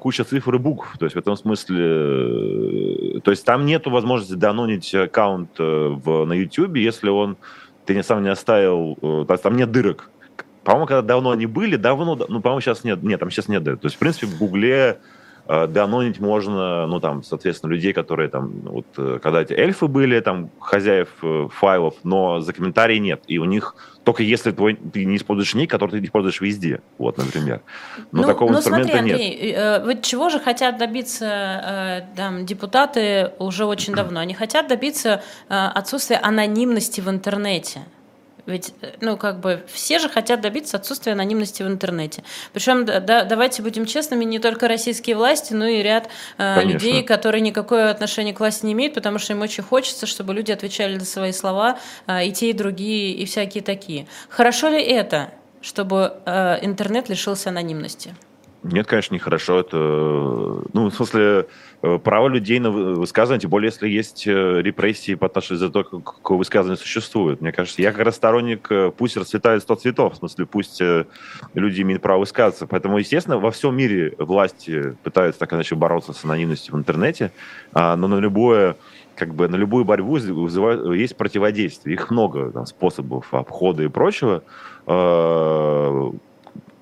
куча 0.00 0.24
цифр 0.24 0.54
и 0.56 0.58
букв. 0.58 0.96
То 0.98 1.06
есть 1.06 1.14
в 1.14 1.18
этом 1.18 1.36
смысле... 1.36 3.16
э, 3.16 3.20
То 3.20 3.30
есть 3.30 3.44
там 3.44 3.64
нету 3.64 3.90
возможности 3.90 4.34
данонить 4.34 4.94
аккаунт 4.94 5.50
э, 5.58 5.88
в, 5.88 6.24
на 6.24 6.32
YouTube, 6.32 6.76
если 6.76 7.10
он... 7.10 7.36
Ты 7.84 7.94
не 7.94 8.02
сам 8.02 8.22
не 8.22 8.30
оставил... 8.30 8.98
э, 9.00 9.24
то 9.26 9.34
есть 9.34 9.42
там 9.42 9.56
нет 9.56 9.70
дырок. 9.70 10.10
По-моему, 10.64 10.86
когда 10.86 11.02
давно 11.02 11.30
они 11.30 11.46
были, 11.46 11.76
давно... 11.76 12.16
Ну, 12.16 12.40
по-моему, 12.40 12.60
сейчас 12.60 12.84
нет. 12.84 13.02
Нет, 13.02 13.20
там 13.20 13.30
сейчас 13.30 13.48
нет 13.48 13.62
дырок. 13.62 13.80
То 13.80 13.86
есть, 13.86 13.96
в 13.96 13.98
принципе, 13.98 14.26
в 14.26 14.38
Гугле 14.38 14.72
э, 14.72 14.96
данонить 15.46 16.20
можно, 16.20 16.86
ну, 16.86 17.00
там, 17.00 17.22
соответственно, 17.22 17.72
людей, 17.72 17.92
которые 17.92 18.28
там, 18.28 18.52
вот, 18.62 18.86
э, 18.96 19.18
когда 19.22 19.42
эти 19.42 19.52
эльфы 19.52 19.88
были, 19.88 20.20
там, 20.20 20.50
хозяев 20.60 21.08
э, 21.22 21.48
файлов, 21.52 21.94
но 22.04 22.40
за 22.40 22.52
комментарии 22.52 22.98
нет. 22.98 23.22
И 23.26 23.38
у 23.38 23.44
них 23.44 23.74
только 24.04 24.22
если 24.22 24.50
твой, 24.50 24.74
ты 24.74 25.04
не 25.04 25.16
используешь 25.16 25.54
ник, 25.54 25.70
который 25.70 26.00
ты 26.00 26.04
используешь 26.04 26.40
везде, 26.40 26.80
вот, 26.98 27.18
например. 27.18 27.60
Но 28.10 28.24
такого 28.24 28.52
ну, 28.52 28.58
инструмента 28.58 28.92
смотри, 28.92 29.06
нет. 29.06 29.14
Андрей, 29.14 29.52
э, 29.52 29.84
вот 29.84 30.02
чего 30.02 30.28
же 30.28 30.40
хотят 30.40 30.78
добиться 30.78 31.26
э, 31.26 32.16
там, 32.16 32.46
депутаты 32.46 33.32
уже 33.38 33.64
очень 33.64 33.94
давно? 33.94 34.20
Они 34.20 34.34
хотят 34.34 34.68
добиться 34.68 35.22
э, 35.48 35.54
отсутствия 35.54 36.16
анонимности 36.16 37.00
в 37.00 37.08
интернете. 37.08 37.80
Ведь, 38.46 38.74
э, 38.82 38.94
ну, 39.00 39.16
как 39.16 39.40
бы, 39.40 39.64
все 39.72 39.98
же 39.98 40.08
хотят 40.08 40.40
добиться 40.40 40.76
отсутствия 40.76 41.12
анонимности 41.12 41.62
в 41.62 41.68
интернете. 41.68 42.24
Причем, 42.52 42.84
да, 42.84 42.98
да, 43.00 43.24
давайте 43.24 43.62
будем 43.62 43.86
честными, 43.86 44.24
не 44.24 44.38
только 44.38 44.68
российские 44.68 45.16
власти, 45.16 45.52
но 45.52 45.66
и 45.66 45.82
ряд 45.82 46.08
э, 46.38 46.54
Конечно. 46.56 46.72
людей, 46.72 47.02
которые 47.04 47.40
никакое 47.40 47.90
отношение 47.90 48.34
к 48.34 48.40
власти 48.40 48.66
не 48.66 48.72
имеют, 48.72 48.94
потому 48.94 49.18
что 49.18 49.32
им 49.32 49.42
очень 49.42 49.62
хочется, 49.62 50.06
чтобы 50.06 50.34
люди 50.34 50.50
отвечали 50.50 50.98
за 50.98 51.06
свои 51.06 51.32
слова, 51.32 51.78
э, 52.06 52.26
и 52.26 52.32
те, 52.32 52.50
и 52.50 52.52
другие, 52.52 53.12
и 53.12 53.24
всякие 53.26 53.62
такие. 53.62 54.08
Хорошо 54.28 54.68
ли 54.68 54.82
это, 54.82 55.32
чтобы 55.60 56.14
э, 56.26 56.58
интернет 56.62 57.08
лишился 57.08 57.50
анонимности? 57.50 58.14
Нет, 58.64 58.86
конечно, 58.86 59.14
нехорошо. 59.14 59.58
Это, 59.58 59.76
ну, 59.76 60.88
в 60.88 60.94
смысле, 60.94 61.46
э, 61.82 61.98
право 61.98 62.28
людей 62.28 62.60
на 62.60 62.70
вы- 62.70 62.94
высказывание, 62.94 63.40
тем 63.40 63.50
более, 63.50 63.70
если 63.70 63.88
есть 63.88 64.24
э, 64.26 64.62
репрессии 64.62 65.16
по 65.16 65.26
отношению 65.26 65.58
за 65.58 65.70
то, 65.70 65.82
как- 65.82 66.04
какое 66.04 66.38
высказывание 66.38 66.76
существует. 66.76 67.40
Мне 67.40 67.50
кажется, 67.50 67.82
я 67.82 67.90
как 67.90 68.06
раз 68.06 68.14
сторонник, 68.16 68.70
э, 68.70 68.92
пусть 68.96 69.16
расцветает 69.16 69.62
сто 69.62 69.74
цветов, 69.74 70.14
в 70.14 70.16
смысле, 70.18 70.46
пусть 70.46 70.80
люди 71.54 71.82
имеют 71.82 72.02
право 72.02 72.20
высказываться. 72.20 72.66
Поэтому, 72.68 72.98
естественно, 72.98 73.38
во 73.38 73.50
всем 73.50 73.76
мире 73.76 74.14
власти 74.18 74.96
пытаются 75.02 75.40
так 75.40 75.52
иначе 75.52 75.74
бороться 75.74 76.12
с 76.12 76.24
анонимностью 76.24 76.74
в 76.74 76.78
интернете, 76.78 77.32
а, 77.72 77.96
но 77.96 78.06
на 78.06 78.18
любое 78.20 78.76
как 79.14 79.34
бы 79.34 79.46
на 79.46 79.56
любую 79.56 79.84
борьбу 79.84 80.16
есть 80.16 81.16
противодействие. 81.16 81.94
Их 81.94 82.10
много 82.10 82.50
там, 82.50 82.64
способов 82.64 83.34
обхода 83.34 83.82
и 83.82 83.88
прочего. 83.88 84.42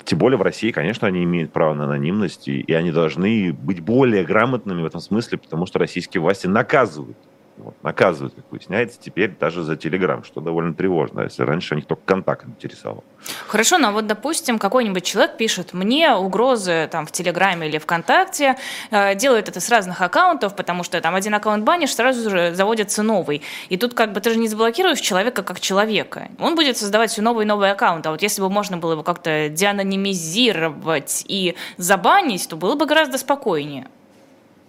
Тем 0.04 0.18
более 0.18 0.38
в 0.38 0.42
России, 0.42 0.70
конечно, 0.70 1.06
они 1.06 1.24
имеют 1.24 1.52
право 1.52 1.74
на 1.74 1.84
анонимность, 1.84 2.48
и, 2.48 2.60
и 2.60 2.72
они 2.72 2.90
должны 2.90 3.52
быть 3.52 3.80
более 3.80 4.24
грамотными 4.24 4.82
в 4.82 4.86
этом 4.86 5.00
смысле, 5.00 5.38
потому 5.38 5.66
что 5.66 5.78
российские 5.78 6.20
власти 6.20 6.46
наказывают 6.46 7.16
Вот, 7.60 7.74
наказывают, 7.82 8.34
как 8.34 8.44
выясняется, 8.50 8.98
теперь 9.00 9.36
даже 9.38 9.62
за 9.62 9.76
Телеграм, 9.76 10.24
что 10.24 10.40
довольно 10.40 10.74
тревожно, 10.74 11.22
если 11.22 11.42
раньше 11.42 11.76
них 11.76 11.86
только 11.86 12.02
контакт 12.04 12.46
интересовал. 12.46 13.04
Хорошо, 13.46 13.78
но 13.78 13.92
вот, 13.92 14.06
допустим, 14.06 14.58
какой-нибудь 14.58 15.04
человек 15.04 15.36
пишет, 15.36 15.74
мне 15.74 16.14
угрозы 16.14 16.88
там 16.90 17.06
в 17.06 17.12
Телеграме 17.12 17.68
или 17.68 17.78
ВКонтакте, 17.78 18.56
э, 18.90 19.14
делает 19.14 19.48
это 19.48 19.60
с 19.60 19.68
разных 19.68 20.00
аккаунтов, 20.00 20.56
потому 20.56 20.82
что 20.82 21.00
там 21.00 21.14
один 21.14 21.34
аккаунт 21.34 21.64
банишь, 21.64 21.94
сразу 21.94 22.30
же 22.30 22.54
заводится 22.54 23.02
новый. 23.02 23.42
И 23.68 23.76
тут 23.76 23.94
как 23.94 24.12
бы 24.12 24.20
ты 24.20 24.30
же 24.30 24.38
не 24.38 24.48
заблокируешь 24.48 25.00
человека 25.00 25.42
как 25.42 25.60
человека. 25.60 26.28
Он 26.38 26.54
будет 26.54 26.76
создавать 26.76 27.10
все 27.10 27.22
новые 27.22 27.44
и 27.44 27.48
новые 27.48 27.72
аккаунты. 27.72 28.08
А 28.08 28.12
вот 28.12 28.22
если 28.22 28.40
бы 28.40 28.48
можно 28.48 28.78
было 28.78 28.92
его 28.92 29.02
как-то 29.02 29.48
деанонимизировать 29.48 31.24
и 31.28 31.56
забанить, 31.76 32.48
то 32.48 32.56
было 32.56 32.74
бы 32.74 32.86
гораздо 32.86 33.18
спокойнее. 33.18 33.88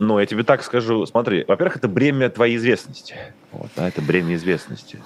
Но 0.02 0.20
я 0.20 0.26
тебе 0.26 0.42
так 0.42 0.64
скажу, 0.64 1.06
смотри, 1.06 1.46
во-первых, 1.48 1.76
это 1.78 1.88
бремя 1.88 2.28
твоей 2.32 2.56
известности. 2.56 3.16
Вот, 3.52 3.70
да, 3.76 3.88
это 3.88 4.02
бремя 4.02 4.34
известности. 4.34 4.98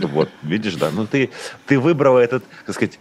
Вот, 0.00 0.30
видишь, 0.42 0.76
да. 0.76 0.90
Ну, 0.90 1.06
ты, 1.06 1.28
ты 1.66 1.78
выбрала 1.78 2.18
этот, 2.18 2.44
так 2.64 2.74
сказать, 2.74 2.98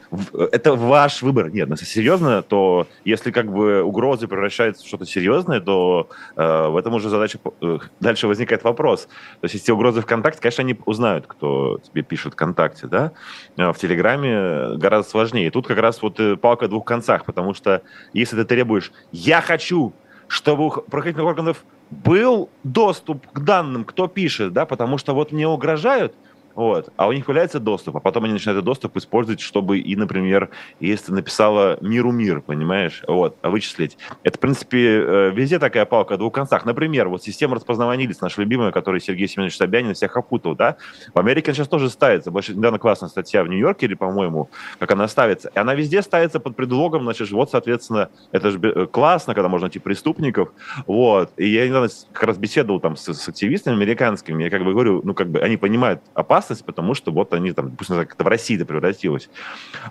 это 0.51 0.75
ваш 0.75 1.21
выбор. 1.21 1.49
Нет, 1.49 1.69
если 1.69 1.86
серьезно, 1.86 2.41
то 2.41 2.86
если 3.06 3.32
как 3.32 3.49
бы 3.49 3.82
угрозы 3.82 4.27
превращаются 4.27 4.84
в 4.84 4.88
что-то 4.88 5.06
серьезное, 5.06 5.62
то 5.62 6.10
э, 6.36 6.67
в 6.67 6.75
этом 6.75 6.93
уже 6.95 7.08
задача... 7.08 7.39
Э, 7.62 7.80
дальше 8.01 8.27
возникает 8.27 8.65
вопрос. 8.65 9.06
То 9.39 9.45
есть, 9.45 9.56
если 9.56 9.71
угрозы 9.71 10.01
ВКонтакте, 10.01 10.41
конечно, 10.41 10.63
они 10.63 10.77
узнают, 10.86 11.27
кто 11.27 11.80
тебе 11.80 12.01
пишет 12.01 12.34
ВКонтакте, 12.34 12.88
да? 12.88 13.13
А 13.56 13.71
в 13.71 13.77
Телеграме 13.77 14.77
гораздо 14.77 15.10
сложнее. 15.10 15.49
Тут 15.49 15.65
как 15.65 15.77
раз 15.77 16.01
вот 16.01 16.19
э, 16.19 16.36
палка 16.36 16.65
о 16.65 16.67
двух 16.67 16.84
концах, 16.84 17.23
потому 17.23 17.53
что 17.53 17.84
если 18.12 18.36
ты 18.36 18.43
требуешь 18.43 18.91
«я 19.13 19.39
хочу 19.39 19.93
чтобы 20.28 20.68
у 20.68 20.70
правоохранительных 20.70 21.28
органов 21.28 21.63
был 21.90 22.50
доступ 22.63 23.28
к 23.32 23.40
данным, 23.40 23.86
кто 23.86 24.08
пишет, 24.08 24.54
да, 24.54 24.66
потому 24.66 24.98
что 24.98 25.13
вот 25.13 25.32
мне 25.32 25.48
угрожают, 25.48 26.13
вот. 26.58 26.89
А 26.98 27.08
у 27.08 27.12
них 27.12 27.28
появляется 27.28 27.60
доступ, 27.60 27.98
а 27.98 28.00
потом 28.00 28.24
они 28.24 28.34
начинают 28.34 28.58
этот 28.58 28.65
доступ 28.65 28.98
использовать, 28.98 29.39
чтобы 29.41 29.78
и, 29.78 29.96
например, 29.96 30.50
если 30.80 31.12
написала 31.12 31.78
«миру 31.82 32.12
мир», 32.12 32.41
понимаешь, 32.41 33.04
вот, 33.08 33.38
вычислить. 33.43 34.00
Это, 34.24 34.38
в 34.38 34.39
принципе, 34.39 34.98
э, 34.98 35.32
везде 35.36 35.60
такая 35.60 35.86
палка 35.86 36.15
о 36.15 36.17
двух 36.17 36.34
концах. 36.34 36.65
Например, 36.65 37.10
вот 37.10 37.22
система 37.22 37.56
распознавания 37.58 38.08
лиц, 38.08 38.22
наша 38.22 38.41
любимая, 38.41 38.72
которую 38.72 39.02
Сергей 39.02 39.28
Семенович 39.28 39.56
Собянин 39.56 39.93
всех 39.93 40.17
опутал, 40.17 40.56
да, 40.56 40.78
в 41.13 41.20
Америке 41.20 41.52
она 41.52 41.56
сейчас 41.58 41.67
тоже 41.67 41.91
ставится. 41.91 42.32
Больше 42.32 42.56
недавно 42.56 42.80
классная 42.80 43.10
статья 43.10 43.43
в 43.43 43.48
Нью-Йорке, 43.48 43.96
по-моему, 43.96 44.50
как 44.80 44.89
она 44.89 45.08
ставится. 45.08 45.52
И 45.54 45.60
она 45.60 45.76
везде 45.76 46.02
ставится 46.02 46.39
под 46.39 46.56
предлогом, 46.56 47.04
значит, 47.04 47.30
вот, 47.30 47.52
соответственно, 47.52 48.10
это 48.32 48.50
же 48.50 48.60
э, 48.63 48.88
классно, 48.88 49.36
когда 49.36 49.48
можно 49.48 49.65
найти 49.65 49.78
преступников, 49.78 50.50
вот. 50.88 51.32
И 51.38 51.48
я 51.48 51.67
недавно 51.67 51.89
как 52.13 52.24
раз 52.24 52.38
беседовал 52.39 52.80
там 52.80 52.96
с, 52.96 53.13
с 53.13 53.30
активистами 53.30 53.76
американскими, 53.76 54.43
я 54.43 54.50
как 54.50 54.63
бы 54.63 54.72
говорю, 54.72 55.02
ну, 55.04 55.13
как 55.13 55.30
бы 55.30 55.39
они 55.39 55.58
понимают 55.58 56.02
опасность, 56.15 56.47
опасность, 56.48 56.66
потому 56.66 56.94
что 56.94 57.12
вот 57.12 57.34
они 57.34 57.52
там, 57.52 57.72
пусть 57.72 57.90
как-то 57.90 58.24
в 58.24 58.28
России 58.28 58.56
это 58.56 58.66
превратилось. 58.66 59.30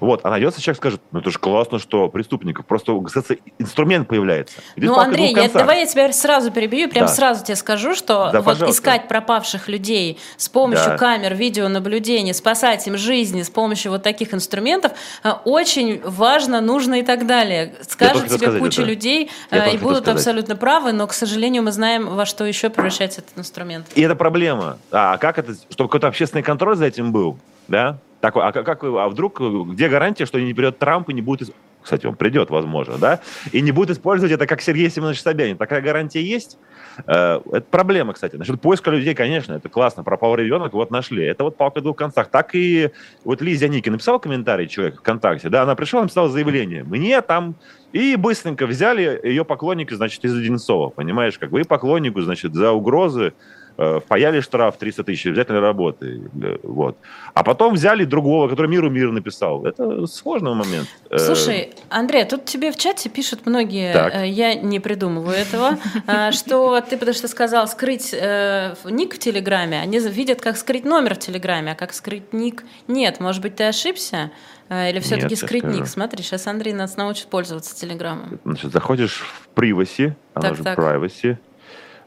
Вот, 0.00 0.20
а 0.24 0.30
найдется 0.30 0.60
человек, 0.60 0.78
скажет, 0.78 1.00
ну 1.12 1.20
это 1.20 1.30
же 1.30 1.38
классно, 1.38 1.78
что 1.78 2.08
преступников, 2.08 2.66
просто, 2.66 2.98
кстати, 3.04 3.40
инструмент 3.58 4.08
появляется. 4.08 4.58
Ну, 4.76 4.96
Андрей, 4.98 5.34
я, 5.34 5.48
давай 5.48 5.80
я 5.80 5.86
тебя 5.86 6.12
сразу 6.12 6.50
перебью, 6.50 6.88
прям 6.88 7.06
да. 7.06 7.12
сразу 7.12 7.44
тебе 7.44 7.56
скажу, 7.56 7.94
что 7.94 8.30
да, 8.32 8.40
вот 8.40 8.54
пожалуйста. 8.54 8.80
искать 8.80 9.08
пропавших 9.08 9.68
людей 9.68 10.18
с 10.36 10.48
помощью 10.48 10.92
да. 10.92 10.98
камер, 10.98 11.34
видеонаблюдения, 11.34 12.32
спасать 12.32 12.86
им 12.86 12.96
жизни 12.96 13.42
с 13.42 13.50
помощью 13.50 13.92
вот 13.92 14.02
таких 14.02 14.34
инструментов 14.34 14.92
э, 15.22 15.30
очень 15.44 16.00
важно, 16.02 16.60
нужно 16.60 17.00
и 17.00 17.02
так 17.02 17.26
далее. 17.26 17.74
Скажут 17.88 18.28
тебе 18.28 18.58
куча 18.58 18.82
это. 18.82 18.90
людей 18.90 19.30
я 19.50 19.66
э, 19.66 19.74
и 19.74 19.78
будут 19.78 20.02
сказать. 20.02 20.18
абсолютно 20.20 20.56
правы, 20.56 20.92
но, 20.92 21.06
к 21.06 21.12
сожалению, 21.12 21.62
мы 21.62 21.72
знаем, 21.72 22.08
во 22.08 22.26
что 22.26 22.44
еще 22.44 22.70
превращается 22.70 23.20
этот 23.20 23.38
инструмент. 23.38 23.86
И 23.94 24.02
это 24.02 24.14
проблема. 24.14 24.78
А 24.90 25.18
как 25.18 25.38
это, 25.38 25.54
чтобы 25.70 25.88
какой-то 25.88 26.06
общественный 26.08 26.42
контроль 26.46 26.76
за 26.76 26.86
этим 26.86 27.12
был, 27.12 27.38
да? 27.68 27.98
Такой, 28.20 28.44
а 28.44 28.52
как, 28.52 28.82
а 28.82 29.08
вдруг, 29.08 29.40
где 29.40 29.88
гарантия, 29.88 30.24
что 30.24 30.40
не 30.40 30.54
придет 30.54 30.78
Трамп 30.78 31.10
и 31.10 31.12
не 31.12 31.20
будет, 31.20 31.50
кстати, 31.82 32.06
он 32.06 32.16
придет, 32.16 32.50
возможно, 32.50 32.96
да, 32.98 33.20
и 33.52 33.60
не 33.60 33.72
будет 33.72 33.90
использовать 33.90 34.32
это 34.32 34.46
как 34.46 34.60
Сергей 34.60 34.90
Семенович 34.90 35.20
Собянин. 35.20 35.56
Такая 35.56 35.80
гарантия 35.80 36.22
есть? 36.22 36.58
Э, 37.06 37.40
это 37.52 37.66
проблема, 37.70 38.12
кстати. 38.14 38.36
Насчет 38.36 38.60
поиска 38.60 38.90
людей, 38.90 39.14
конечно, 39.14 39.52
это 39.52 39.68
классно. 39.68 40.02
Пропал 40.02 40.34
ребенок, 40.34 40.72
вот 40.72 40.90
нашли. 40.90 41.24
Это 41.24 41.44
вот 41.44 41.56
палка 41.56 41.80
в 41.80 41.82
двух 41.82 41.96
концах. 41.96 42.28
Так 42.28 42.54
и 42.54 42.90
вот 43.24 43.40
Лиза 43.40 43.68
Ники 43.68 43.88
написал 43.88 44.18
комментарий 44.18 44.66
человек 44.66 44.98
ВКонтакте, 44.98 45.48
да, 45.48 45.62
она 45.62 45.76
пришла, 45.76 46.02
написала 46.02 46.28
заявление. 46.28 46.82
Мне 46.82 47.20
там 47.20 47.54
и 47.92 48.16
быстренько 48.16 48.66
взяли 48.66 49.20
ее 49.22 49.44
поклонника, 49.44 49.94
значит, 49.94 50.24
из 50.24 50.36
Одинцова, 50.36 50.88
понимаешь, 50.88 51.38
как 51.38 51.50
бы 51.50 51.60
и 51.60 51.64
поклоннику, 51.64 52.20
значит, 52.22 52.54
за 52.54 52.72
угрозы 52.72 53.32
впаяли 53.76 54.40
штраф 54.40 54.76
300 54.78 55.04
тысяч 55.04 55.26
обязательной 55.26 55.60
работы. 55.60 56.22
Вот. 56.62 56.96
А 57.34 57.44
потом 57.44 57.74
взяли 57.74 58.04
другого, 58.04 58.48
который 58.48 58.68
миру 58.68 58.90
мир 58.90 59.10
написал. 59.10 59.66
Это 59.66 60.06
сложный 60.06 60.54
момент. 60.54 60.88
Э, 61.10 61.18
Слушай, 61.18 61.74
Андрей, 61.90 62.24
тут 62.24 62.44
тебе 62.44 62.72
в 62.72 62.76
чате 62.76 63.08
пишут 63.08 63.46
многие, 63.46 63.92
так. 63.92 64.14
Э, 64.14 64.28
я 64.28 64.54
не 64.54 64.80
придумываю 64.80 65.36
этого, 65.36 65.78
что 66.32 66.80
ты 66.80 66.96
потому 66.96 67.14
что 67.14 67.28
сказал 67.28 67.68
скрыть 67.68 68.12
ник 68.12 69.14
в 69.14 69.18
Телеграме, 69.18 69.80
они 69.80 69.98
видят, 69.98 70.40
как 70.40 70.56
скрыть 70.56 70.84
номер 70.84 71.14
в 71.14 71.18
Телеграме, 71.18 71.72
а 71.72 71.74
как 71.74 71.92
скрыть 71.92 72.32
ник 72.32 72.64
нет. 72.88 73.20
Может 73.20 73.42
быть, 73.42 73.56
ты 73.56 73.64
ошибся? 73.64 74.30
Или 74.68 74.98
все-таки 74.98 75.36
скрыть 75.36 75.64
ник? 75.64 75.86
Смотри, 75.86 76.22
сейчас 76.22 76.46
Андрей 76.46 76.72
нас 76.72 76.96
научит 76.96 77.26
пользоваться 77.26 77.76
Телеграмом. 77.78 78.40
Значит, 78.44 78.72
заходишь 78.72 79.20
в 79.20 79.58
privacy, 79.58 80.12
она 80.34 80.48
так, 80.48 80.56
же 80.56 80.64
так. 80.64 80.78
privacy, 80.78 81.36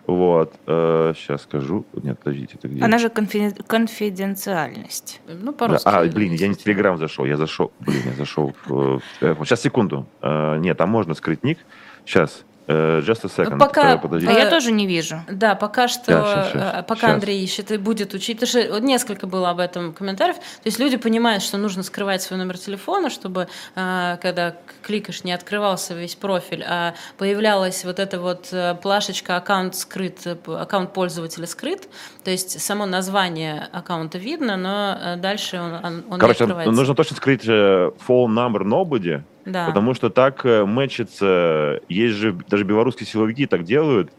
вот, 0.10 0.54
э, 0.65 1.13
сейчас 1.15 1.43
скажу. 1.43 1.86
Нет, 1.93 2.19
подождите, 2.19 2.56
это 2.58 2.67
где? 2.67 2.84
Она 2.84 2.98
же 2.98 3.10
конфи... 3.10 3.52
конфиденциальность. 3.67 5.22
Ну, 5.28 5.54
по-русски. 5.54 5.86
Да, 5.86 6.00
а, 6.00 6.06
блин, 6.06 6.34
я 6.34 6.48
не 6.48 6.54
в 6.54 6.58
Телеграм 6.58 6.98
зашел, 6.98 7.26
я 7.26 7.38
зашел, 7.38 7.72
блин, 7.80 8.02
я 8.06 8.13
зашел. 8.13 8.54
В, 8.65 9.02
э, 9.22 9.36
сейчас, 9.43 9.62
секунду. 9.62 10.08
Э, 10.22 10.58
нет, 10.58 10.78
там 10.78 10.89
можно 10.89 11.13
скрыть 11.13 11.43
ник. 11.43 11.60
Сейчас. 12.06 12.43
Uh, 12.69 13.01
just 13.01 13.25
a 13.25 13.29
second. 13.29 13.58
Пока, 13.58 13.97
Подождите. 13.97 14.32
А 14.32 14.38
я 14.38 14.47
тоже 14.47 14.71
не 14.71 14.86
вижу. 14.86 15.23
Да, 15.27 15.55
пока 15.55 15.88
что, 15.88 16.05
да, 16.05 16.21
сейчас, 16.21 16.51
сейчас, 16.51 16.86
пока 16.86 16.95
сейчас. 16.95 17.13
Андрей 17.15 17.43
ищет 17.43 17.71
и 17.71 17.77
будет 17.77 18.13
учить, 18.13 18.39
потому 18.39 18.63
что 18.63 18.73
вот 18.73 18.84
несколько 18.84 19.25
было 19.25 19.49
об 19.49 19.58
этом 19.58 19.91
комментариев, 19.91 20.36
то 20.36 20.65
есть 20.65 20.77
люди 20.77 20.95
понимают, 20.95 21.41
что 21.41 21.58
нужно 21.58 21.82
скрывать 21.82 22.21
свой 22.21 22.38
номер 22.38 22.60
телефона, 22.60 23.10
чтобы 23.10 23.47
когда 23.73 24.55
кликаешь, 24.84 25.23
не 25.23 25.32
открывался 25.32 25.95
весь 25.95 26.13
профиль, 26.13 26.63
а 26.63 26.93
появлялась 27.17 27.84
вот 27.86 27.97
эта 27.97 28.19
вот 28.19 28.53
плашечка 28.84 29.38
аккаунт 29.38 29.75
скрыт, 29.75 30.19
аккаунт 30.45 30.93
пользователя 30.93 31.47
скрыт, 31.47 31.89
то 32.23 32.29
есть 32.29 32.62
само 32.62 32.86
название 32.86 33.67
аккаунта 33.71 34.19
видно, 34.19 34.58
но 34.58 35.15
дальше 35.17 35.60
он, 35.60 36.03
он 36.08 36.19
Короче, 36.19 36.43
не 36.43 36.51
открывается. 36.51 36.71
нужно 36.71 36.93
точно 36.93 37.15
скрыть 37.15 37.45
phone 37.45 37.95
number 38.27 38.62
nobody, 38.62 39.23
да. 39.45 39.67
Потому 39.67 39.93
что 39.93 40.10
так 40.10 40.45
э, 40.45 40.65
мэчится, 40.65 41.82
есть 41.89 42.15
же 42.15 42.34
даже 42.47 42.63
белорусские 42.63 43.08
силовики 43.08 43.45
так 43.45 43.63
делают, 43.63 44.12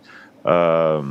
э, 0.44 1.02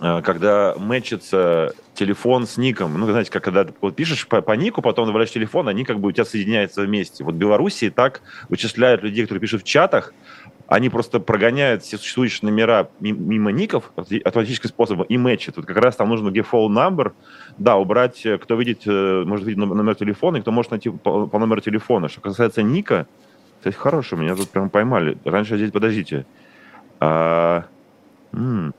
когда 0.00 0.74
мэчится 0.78 1.74
телефон 1.94 2.46
с 2.46 2.56
ником, 2.56 2.94
ну, 2.98 3.06
знаете, 3.06 3.30
как 3.32 3.42
когда 3.42 3.64
ты 3.64 3.74
вот 3.80 3.96
пишешь 3.96 4.28
по, 4.28 4.40
по 4.40 4.52
нику, 4.52 4.80
потом 4.80 5.06
добавляешь 5.06 5.32
телефон, 5.32 5.68
они 5.68 5.84
как 5.84 5.98
бы 5.98 6.08
у 6.08 6.12
тебя 6.12 6.24
соединяются 6.24 6.82
вместе. 6.82 7.24
Вот 7.24 7.34
в 7.34 7.38
Беларуси 7.38 7.90
так 7.90 8.22
вычисляют 8.48 9.02
людей, 9.02 9.24
которые 9.24 9.40
пишут 9.40 9.62
в 9.62 9.64
чатах, 9.64 10.14
они 10.68 10.90
просто 10.90 11.18
прогоняют 11.18 11.82
все 11.82 11.96
существующие 11.96 12.48
номера 12.48 12.90
мимо 13.00 13.50
ников 13.50 13.90
автоматическим 13.96 14.68
способом 14.68 15.06
и 15.06 15.16
мэчат. 15.16 15.56
Вот 15.56 15.64
как 15.64 15.78
раз 15.78 15.96
там 15.96 16.10
нужно 16.10 16.28
где 16.28 16.40
phone 16.40 16.68
number, 16.68 17.12
да, 17.56 17.76
убрать, 17.76 18.24
э, 18.26 18.36
кто 18.36 18.54
видит, 18.54 18.82
э, 18.86 19.24
может 19.24 19.46
видеть 19.46 19.58
номер 19.58 19.94
телефона, 19.94 20.36
и 20.36 20.40
кто 20.42 20.52
может 20.52 20.70
найти 20.70 20.90
по, 20.90 21.26
по 21.26 21.38
номеру 21.38 21.62
телефона. 21.62 22.08
Что 22.08 22.20
касается 22.20 22.62
ника, 22.62 23.06
кстати, 23.58 23.76
хорошо, 23.76 24.16
меня 24.16 24.36
тут 24.36 24.50
прям 24.50 24.68
поймали. 24.68 25.16
Раньше 25.24 25.56
здесь, 25.56 25.72
подождите. 25.72 26.26
А, 27.00 27.64
м- 28.34 28.74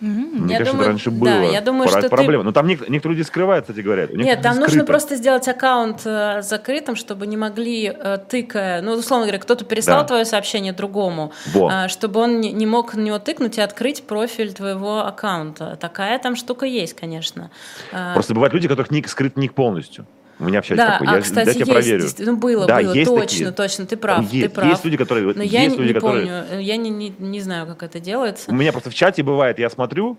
мне 0.00 0.54
я 0.54 0.58
кажется, 0.58 0.72
думаю, 0.72 0.88
раньше 0.88 1.10
было. 1.10 1.30
Да, 1.30 1.42
я 1.42 1.60
думаю, 1.60 1.88
что 1.88 2.08
проблема. 2.08 2.42
Ты... 2.42 2.46
Но 2.46 2.52
там 2.52 2.66
некоторые 2.66 3.16
люди 3.16 3.22
скрывают, 3.22 3.66
кстати 3.66 3.80
говоря. 3.80 4.08
Нет, 4.10 4.42
там 4.42 4.54
скрыто. 4.54 4.70
нужно 4.70 4.84
просто 4.84 5.16
сделать 5.16 5.46
аккаунт 5.48 6.02
э, 6.04 6.42
закрытым, 6.42 6.96
чтобы 6.96 7.26
не 7.26 7.36
могли, 7.36 7.94
э, 7.94 8.18
тыкая, 8.28 8.82
ну, 8.82 8.92
условно 8.92 9.26
говоря, 9.26 9.38
кто-то 9.38 9.64
переслал 9.64 10.00
да. 10.00 10.08
твое 10.08 10.24
сообщение 10.24 10.72
другому, 10.72 11.32
э, 11.54 11.88
чтобы 11.88 12.20
он 12.20 12.40
не, 12.40 12.52
не 12.52 12.66
мог 12.66 12.94
на 12.94 13.00
него 13.00 13.18
тыкнуть 13.18 13.58
и 13.58 13.60
открыть 13.60 14.04
профиль 14.06 14.52
твоего 14.52 15.04
аккаунта. 15.06 15.76
Такая 15.80 16.18
там 16.18 16.36
штука 16.36 16.66
есть, 16.66 16.94
конечно. 16.94 17.50
Э, 17.92 18.12
просто 18.14 18.34
бывают 18.34 18.52
люди, 18.52 18.66
у 18.66 18.70
которых 18.70 18.90
ник 18.90 19.08
скрыт 19.08 19.36
ник 19.36 19.54
полностью. 19.54 20.06
У 20.38 20.44
меня 20.44 20.62
в 20.62 20.64
чате 20.64 20.76
да, 20.76 20.92
такой. 20.92 21.08
А, 21.08 21.16
я, 21.16 21.20
кстати, 21.20 21.58
есть, 21.58 21.70
проверю. 21.70 22.08
Ну, 22.18 22.36
было, 22.36 22.66
да, 22.66 22.80
было, 22.80 22.92
есть 22.92 23.10
точно, 23.10 23.26
такие. 23.26 23.50
точно, 23.52 23.86
ты 23.86 23.96
прав, 23.96 24.32
есть, 24.32 24.46
ты 24.46 24.48
прав. 24.48 24.68
Есть 24.68 24.84
люди, 24.84 24.96
которые... 24.96 25.32
Но 25.34 25.42
я 25.42 25.62
есть 25.62 25.76
не, 25.76 25.82
люди, 25.82 25.88
не 25.88 25.94
которые... 25.94 26.26
помню, 26.26 26.60
я 26.60 26.76
не, 26.76 26.90
не, 26.90 27.14
не 27.18 27.40
знаю, 27.40 27.66
как 27.66 27.82
это 27.84 28.00
делается. 28.00 28.50
У 28.50 28.54
меня 28.54 28.72
просто 28.72 28.90
в 28.90 28.94
чате 28.94 29.22
бывает, 29.22 29.58
я 29.58 29.70
смотрю, 29.70 30.18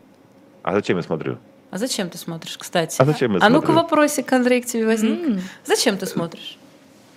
а 0.64 0.74
зачем 0.74 0.98
я 0.98 1.04
смотрю? 1.04 1.38
А 1.72 1.78
зачем 1.78 2.10
ты 2.10 2.18
смотришь, 2.18 2.58
кстати? 2.58 2.96
А 3.00 3.06
зачем 3.06 3.34
я 3.34 3.40
смотрю? 3.40 3.58
А 3.58 3.62
ну-ка 3.62 3.72
вопросик, 3.72 4.32
Андрей, 4.32 4.62
к 4.62 4.66
тебе 4.66 4.86
возник. 4.86 5.20
Mm. 5.20 5.40
Зачем 5.66 5.98
ты 5.98 6.06
смотришь? 6.06 6.58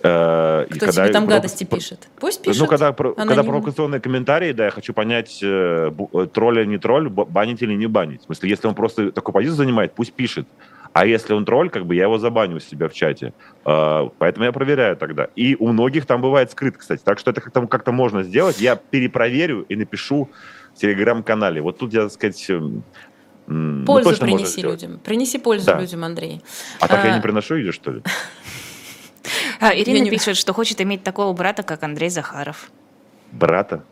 Э, 0.01 0.65
Кто 0.69 0.85
когда- 0.85 1.03
тебе 1.05 1.13
там 1.13 1.25
про- 1.25 1.35
гадости 1.35 1.63
пишет? 1.63 2.07
Пусть 2.19 2.41
пишет. 2.41 2.61
Ну, 2.61 2.67
когда, 2.67 2.93
когда 2.93 3.43
провокационные 3.43 3.99
комментарии, 3.99 4.53
да, 4.53 4.65
я 4.65 4.71
хочу 4.71 4.93
понять, 4.93 5.39
э, 5.41 5.91
э, 5.91 6.27
или 6.27 6.65
не 6.65 6.77
тролль, 6.77 7.09
банить 7.09 7.61
или 7.61 7.73
не 7.73 7.87
банить. 7.87 8.21
В 8.21 8.25
смысле, 8.25 8.49
если 8.49 8.67
он 8.67 8.75
просто 8.75 9.11
такую 9.11 9.33
позицию 9.33 9.57
занимает, 9.57 9.93
пусть 9.93 10.13
пишет. 10.13 10.47
А 10.93 11.05
если 11.05 11.33
он 11.33 11.45
тролль, 11.45 11.69
как 11.69 11.85
бы 11.85 11.95
я 11.95 12.03
его 12.03 12.17
забаню 12.17 12.57
у 12.57 12.59
себя 12.59 12.87
в 12.89 12.93
чате. 12.93 13.33
Э, 13.65 14.09
Поэтому 14.17 14.45
я 14.45 14.51
проверяю 14.51 14.97
тогда. 14.97 15.27
И 15.35 15.55
у 15.59 15.67
многих 15.67 16.05
там 16.05 16.21
бывает 16.21 16.51
скрыт, 16.51 16.77
кстати. 16.77 17.01
Так 17.03 17.19
что 17.19 17.31
это 17.31 17.41
как-то, 17.41 17.67
как-то 17.67 17.91
можно 17.91 18.23
сделать. 18.23 18.59
Я 18.59 18.75
перепроверю 18.75 19.65
и 19.69 19.75
напишу 19.75 20.29
в 20.75 20.79
телеграм-канале. 20.79 21.61
Вот 21.61 21.77
тут 21.77 21.93
я, 21.93 22.03
так 22.03 22.11
сказать... 22.11 22.49
м, 22.49 22.83
м, 23.47 23.79
ну, 23.81 23.85
Пользу 23.85 24.09
можно 24.09 24.25
принеси 24.25 24.51
сделать. 24.59 24.81
людям. 24.81 24.99
Принеси 24.99 25.37
пользу 25.39 25.65
Да. 25.67 25.79
людям, 25.79 26.03
Андрей. 26.03 26.41
А 26.79 26.87
так 26.87 27.03
я 27.05 27.13
А, 27.13 27.15
не 27.15 27.21
приношу 27.21 27.55
ее, 27.55 27.71
что 27.71 27.91
ли? 27.91 28.01
А, 29.59 29.75
Ирина 29.75 30.09
пишет, 30.09 30.37
что 30.37 30.53
хочет 30.53 30.79
иметь 30.81 31.03
такого 31.03 31.33
брата, 31.33 31.63
как 31.63 31.83
Андрей 31.83 32.09
Захаров. 32.09 32.71
Брата? 33.31 33.83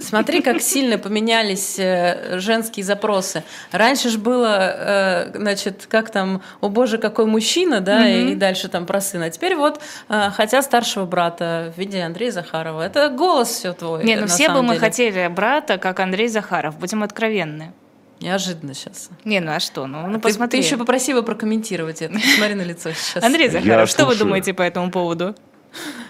Смотри, 0.00 0.40
как 0.40 0.60
сильно 0.62 0.96
поменялись 0.98 1.76
э, 1.78 2.38
женские 2.38 2.84
запросы. 2.84 3.42
Раньше 3.70 4.08
же 4.08 4.18
было, 4.18 4.56
э, 4.58 5.30
значит, 5.34 5.86
как 5.90 6.10
там, 6.10 6.40
о 6.60 6.68
боже, 6.68 6.98
какой 6.98 7.26
мужчина, 7.26 7.80
да, 7.80 8.00
Мгм. 8.00 8.28
и 8.28 8.34
дальше 8.34 8.68
там 8.68 8.86
про 8.86 9.00
сына. 9.00 9.26
А 9.26 9.30
теперь 9.30 9.56
вот 9.56 9.80
э, 10.08 10.30
хотят 10.30 10.64
старшего 10.64 11.04
брата 11.04 11.72
в 11.76 11.78
виде 11.78 12.00
Андрея 12.02 12.30
Захарова. 12.30 12.82
Это 12.82 13.08
голос 13.10 13.48
все 13.48 13.72
твой. 13.74 14.04
Не, 14.04 14.16
ну 14.16 14.26
все 14.26 14.48
бы 14.50 14.62
мы 14.62 14.74
деле. 14.74 14.80
хотели 14.80 15.26
брата, 15.28 15.76
как 15.78 16.00
Андрей 16.00 16.28
Захаров. 16.28 16.78
Будем 16.78 17.02
откровенны. 17.02 17.72
Неожиданно 18.20 18.72
сейчас. 18.74 19.10
Не, 19.24 19.40
ну 19.40 19.52
а 19.52 19.60
что? 19.60 19.86
Ну, 19.86 20.06
ну 20.06 20.14
ты, 20.14 20.20
посмотри. 20.20 20.60
ты 20.60 20.66
еще 20.66 20.76
попроси 20.78 21.10
его 21.10 21.22
прокомментировать 21.22 22.00
это. 22.00 22.14
Посмотри 22.14 22.54
на 22.54 22.62
лицо 22.62 22.90
сейчас. 22.92 23.22
Андрей 23.22 23.46
Я 23.46 23.50
Захаров, 23.60 23.90
что 23.90 24.04
вы 24.06 24.12
слушаю. 24.12 24.26
думаете 24.26 24.54
по 24.54 24.62
этому 24.62 24.90
поводу? 24.90 25.34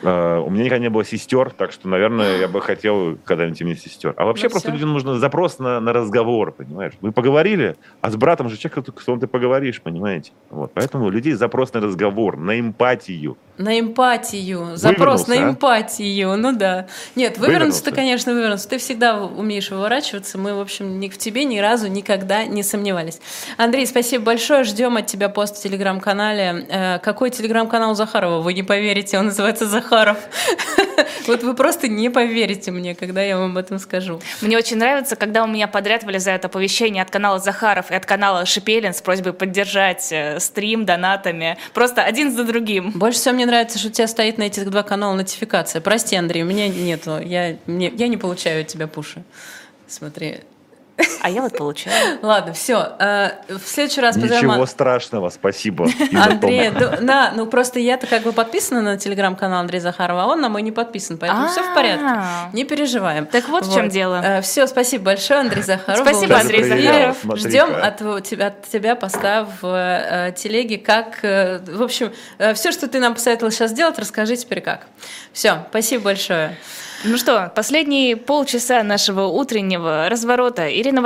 Э, 0.03 0.39
У 0.39 0.51
меня 0.51 0.65
никогда 0.65 0.83
не 0.83 0.91
было 0.91 1.05
сестер, 1.05 1.51
так 1.51 1.73
что, 1.73 1.89
наверное, 1.89 2.39
я 2.39 2.49
бы 2.49 2.61
хотел 2.61 3.19
когда-нибудь 3.25 3.63
иметь 3.63 3.81
сестер. 3.83 4.15
А 4.17 4.25
вообще 4.25 4.45
Ну 4.45 4.51
просто 4.51 4.69
всё. 4.69 4.75
людям 4.75 4.93
нужно 4.93 5.19
запрос 5.19 5.59
на, 5.59 5.81
на 5.81 5.93
разговор, 5.93 6.53
понимаешь? 6.53 6.93
Вы 7.01 7.13
поговорили, 7.13 7.77
а 8.01 8.11
с 8.11 8.17
братом 8.17 8.49
же 8.49 8.57
человек, 8.57 8.95
с 9.01 9.05
кем 9.05 9.21
ты 9.21 9.27
поговоришь, 9.27 9.81
понимаете? 9.81 10.33
Вот. 10.51 10.73
Поэтому 10.75 11.07
у 11.07 11.11
людей 11.11 11.33
запрос 11.35 11.73
на 11.73 11.81
разговор, 11.81 12.37
на 12.37 12.59
эмпатию. 12.61 13.37
На 13.57 13.79
эмпатию. 13.79 14.77
Запрос 14.77 15.29
на 15.29 15.35
Вывернулся, 15.37 15.47
а? 15.47 15.51
эмпатию. 15.51 16.37
Ну 16.37 16.57
да. 16.57 16.87
Нет, 17.15 17.39
вывернуться-то, 17.39 17.93
конечно, 17.93 18.33
вывернуться. 18.35 18.69
Ты 18.69 18.79
всегда 18.79 19.23
умеешь 19.23 19.71
выворачиваться. 19.71 20.39
Мы, 20.39 20.55
в 20.55 20.61
общем, 20.61 20.99
ни 20.99 21.09
в 21.09 21.19
тебе 21.19 21.45
ни 21.45 21.59
разу 21.61 21.87
никогда 21.87 22.45
не 22.47 22.65
сомневались. 22.65 23.21
Андрей, 23.57 23.87
спасибо 23.87 24.25
большое. 24.25 24.65
Ждем 24.65 24.97
от 24.97 25.07
тебя 25.07 25.29
пост 25.29 25.57
в 25.57 25.63
телеграм-канале. 25.63 26.67
Э, 26.69 26.99
Какой 26.99 27.31
телеграм-канал 27.31 27.95
Захарова? 27.95 28.41
Вы 28.43 28.55
не 28.55 28.65
поверите, 28.65 29.19
он 29.19 29.27
называется 29.27 29.54
Захаров. 29.61 30.19
Вот 31.27 31.43
вы 31.43 31.55
просто 31.55 31.89
не 31.89 32.11
поверите 32.11 32.71
мне, 32.71 32.95
когда 32.95 33.23
я 33.23 33.39
вам 33.39 33.53
об 33.53 33.57
этом 33.57 33.79
скажу. 33.79 34.21
Мне 34.43 34.59
очень 34.59 34.77
нравится, 34.77 35.17
когда 35.17 35.43
у 35.43 35.47
меня 35.47 35.67
подряд 35.69 36.05
вылезает 36.05 36.45
оповещение 36.45 37.03
от 37.03 37.11
канала 37.11 37.39
Захаров 37.39 37.91
и 37.91 37.95
от 37.95 38.05
канала 38.05 38.45
Шипелин 38.45 38.93
с 38.93 39.01
просьбой 39.01 39.33
поддержать 39.33 40.13
э, 40.13 40.39
стрим 40.39 40.85
донатами. 40.85 41.57
Просто 41.73 42.03
один 42.03 42.31
за 42.31 42.45
другим. 42.45 42.91
Больше 42.95 43.19
всего 43.21 43.35
мне 43.35 43.47
нравится, 43.47 43.79
что 43.79 43.89
у 43.89 43.91
тебя 43.91 44.07
стоит 44.07 44.37
на 44.37 44.43
этих 44.43 44.69
два 44.71 44.83
канала 44.83 45.15
нотификация. 45.15 45.81
Прости, 45.81 46.15
Андрей, 46.15 46.43
у 46.43 46.47
меня 46.47 46.69
нету. 46.69 47.19
Я, 47.19 47.57
мне- 47.67 47.93
я 47.97 48.09
не 48.09 48.19
получаю 48.19 48.61
от 48.61 48.67
тебя 48.67 48.87
пуши. 48.87 49.25
Смотри. 49.89 50.41
А 51.23 51.31
я 51.31 51.43
вот 51.43 51.57
получаю. 51.57 52.19
Ладно, 52.23 52.53
все. 52.53 52.77
В 53.49 53.61
следующий 53.67 54.01
раз 54.01 54.15
позовем 54.17 54.51
Ничего 54.51 54.67
страшного, 54.67 55.29
спасибо. 55.31 55.89
Андрея. 56.15 56.71
ду- 56.71 56.91
Да, 57.05 57.33
ну 57.35 57.47
просто 57.47 57.81
я-то 57.81 58.07
как 58.07 58.23
бы 58.23 58.33
подписана 58.33 58.81
на 58.83 58.97
телеграм-канал 58.97 59.61
Андрея 59.61 59.81
Захарова, 59.81 60.23
а 60.25 60.27
он 60.27 60.41
на 60.41 60.49
мой 60.49 60.63
не 60.63 60.71
подписан, 60.71 61.19
поэтому 61.19 61.49
все 61.49 61.63
в 61.63 61.75
порядке. 61.75 62.05
А. 62.07 62.51
Не 62.53 62.65
переживаем. 62.65 63.27
Так 63.27 63.49
вот 63.49 63.67
в 63.67 63.75
чем 63.75 63.89
дело. 63.89 64.41
Все, 64.43 64.67
спасибо 64.67 65.05
большое, 65.07 65.41
Андрей 65.41 65.63
Захаров. 65.63 66.07
Спасибо, 66.07 66.37
Андрей. 66.39 66.63
Захаров. 66.65 67.39
Ждем 67.39 67.75
от, 67.75 68.25
тебя- 68.25 68.47
от 68.49 68.69
тебя 68.69 68.95
поста 68.95 69.49
в 69.61 69.67
э, 69.67 70.33
телеге, 70.37 70.79
как, 70.79 71.21
э, 71.25 71.59
в 71.67 71.83
общем, 71.83 72.13
все, 72.55 72.71
что 72.71 72.87
ты 72.87 73.01
нам 73.01 73.15
посоветовал 73.15 73.51
сейчас 73.51 73.71
сделать, 73.73 73.99
расскажи 73.99 74.37
теперь 74.37 74.61
как. 74.61 74.87
Все, 75.33 75.65
спасибо 75.71 76.05
большое. 76.05 76.57
Ну 77.07 77.19
что, 77.19 77.53
последние 77.55 78.17
полчаса 78.17 78.83
нашего 78.83 79.27
утреннего 79.27 80.09
разворота. 80.09 80.75
Ирина 80.75 81.03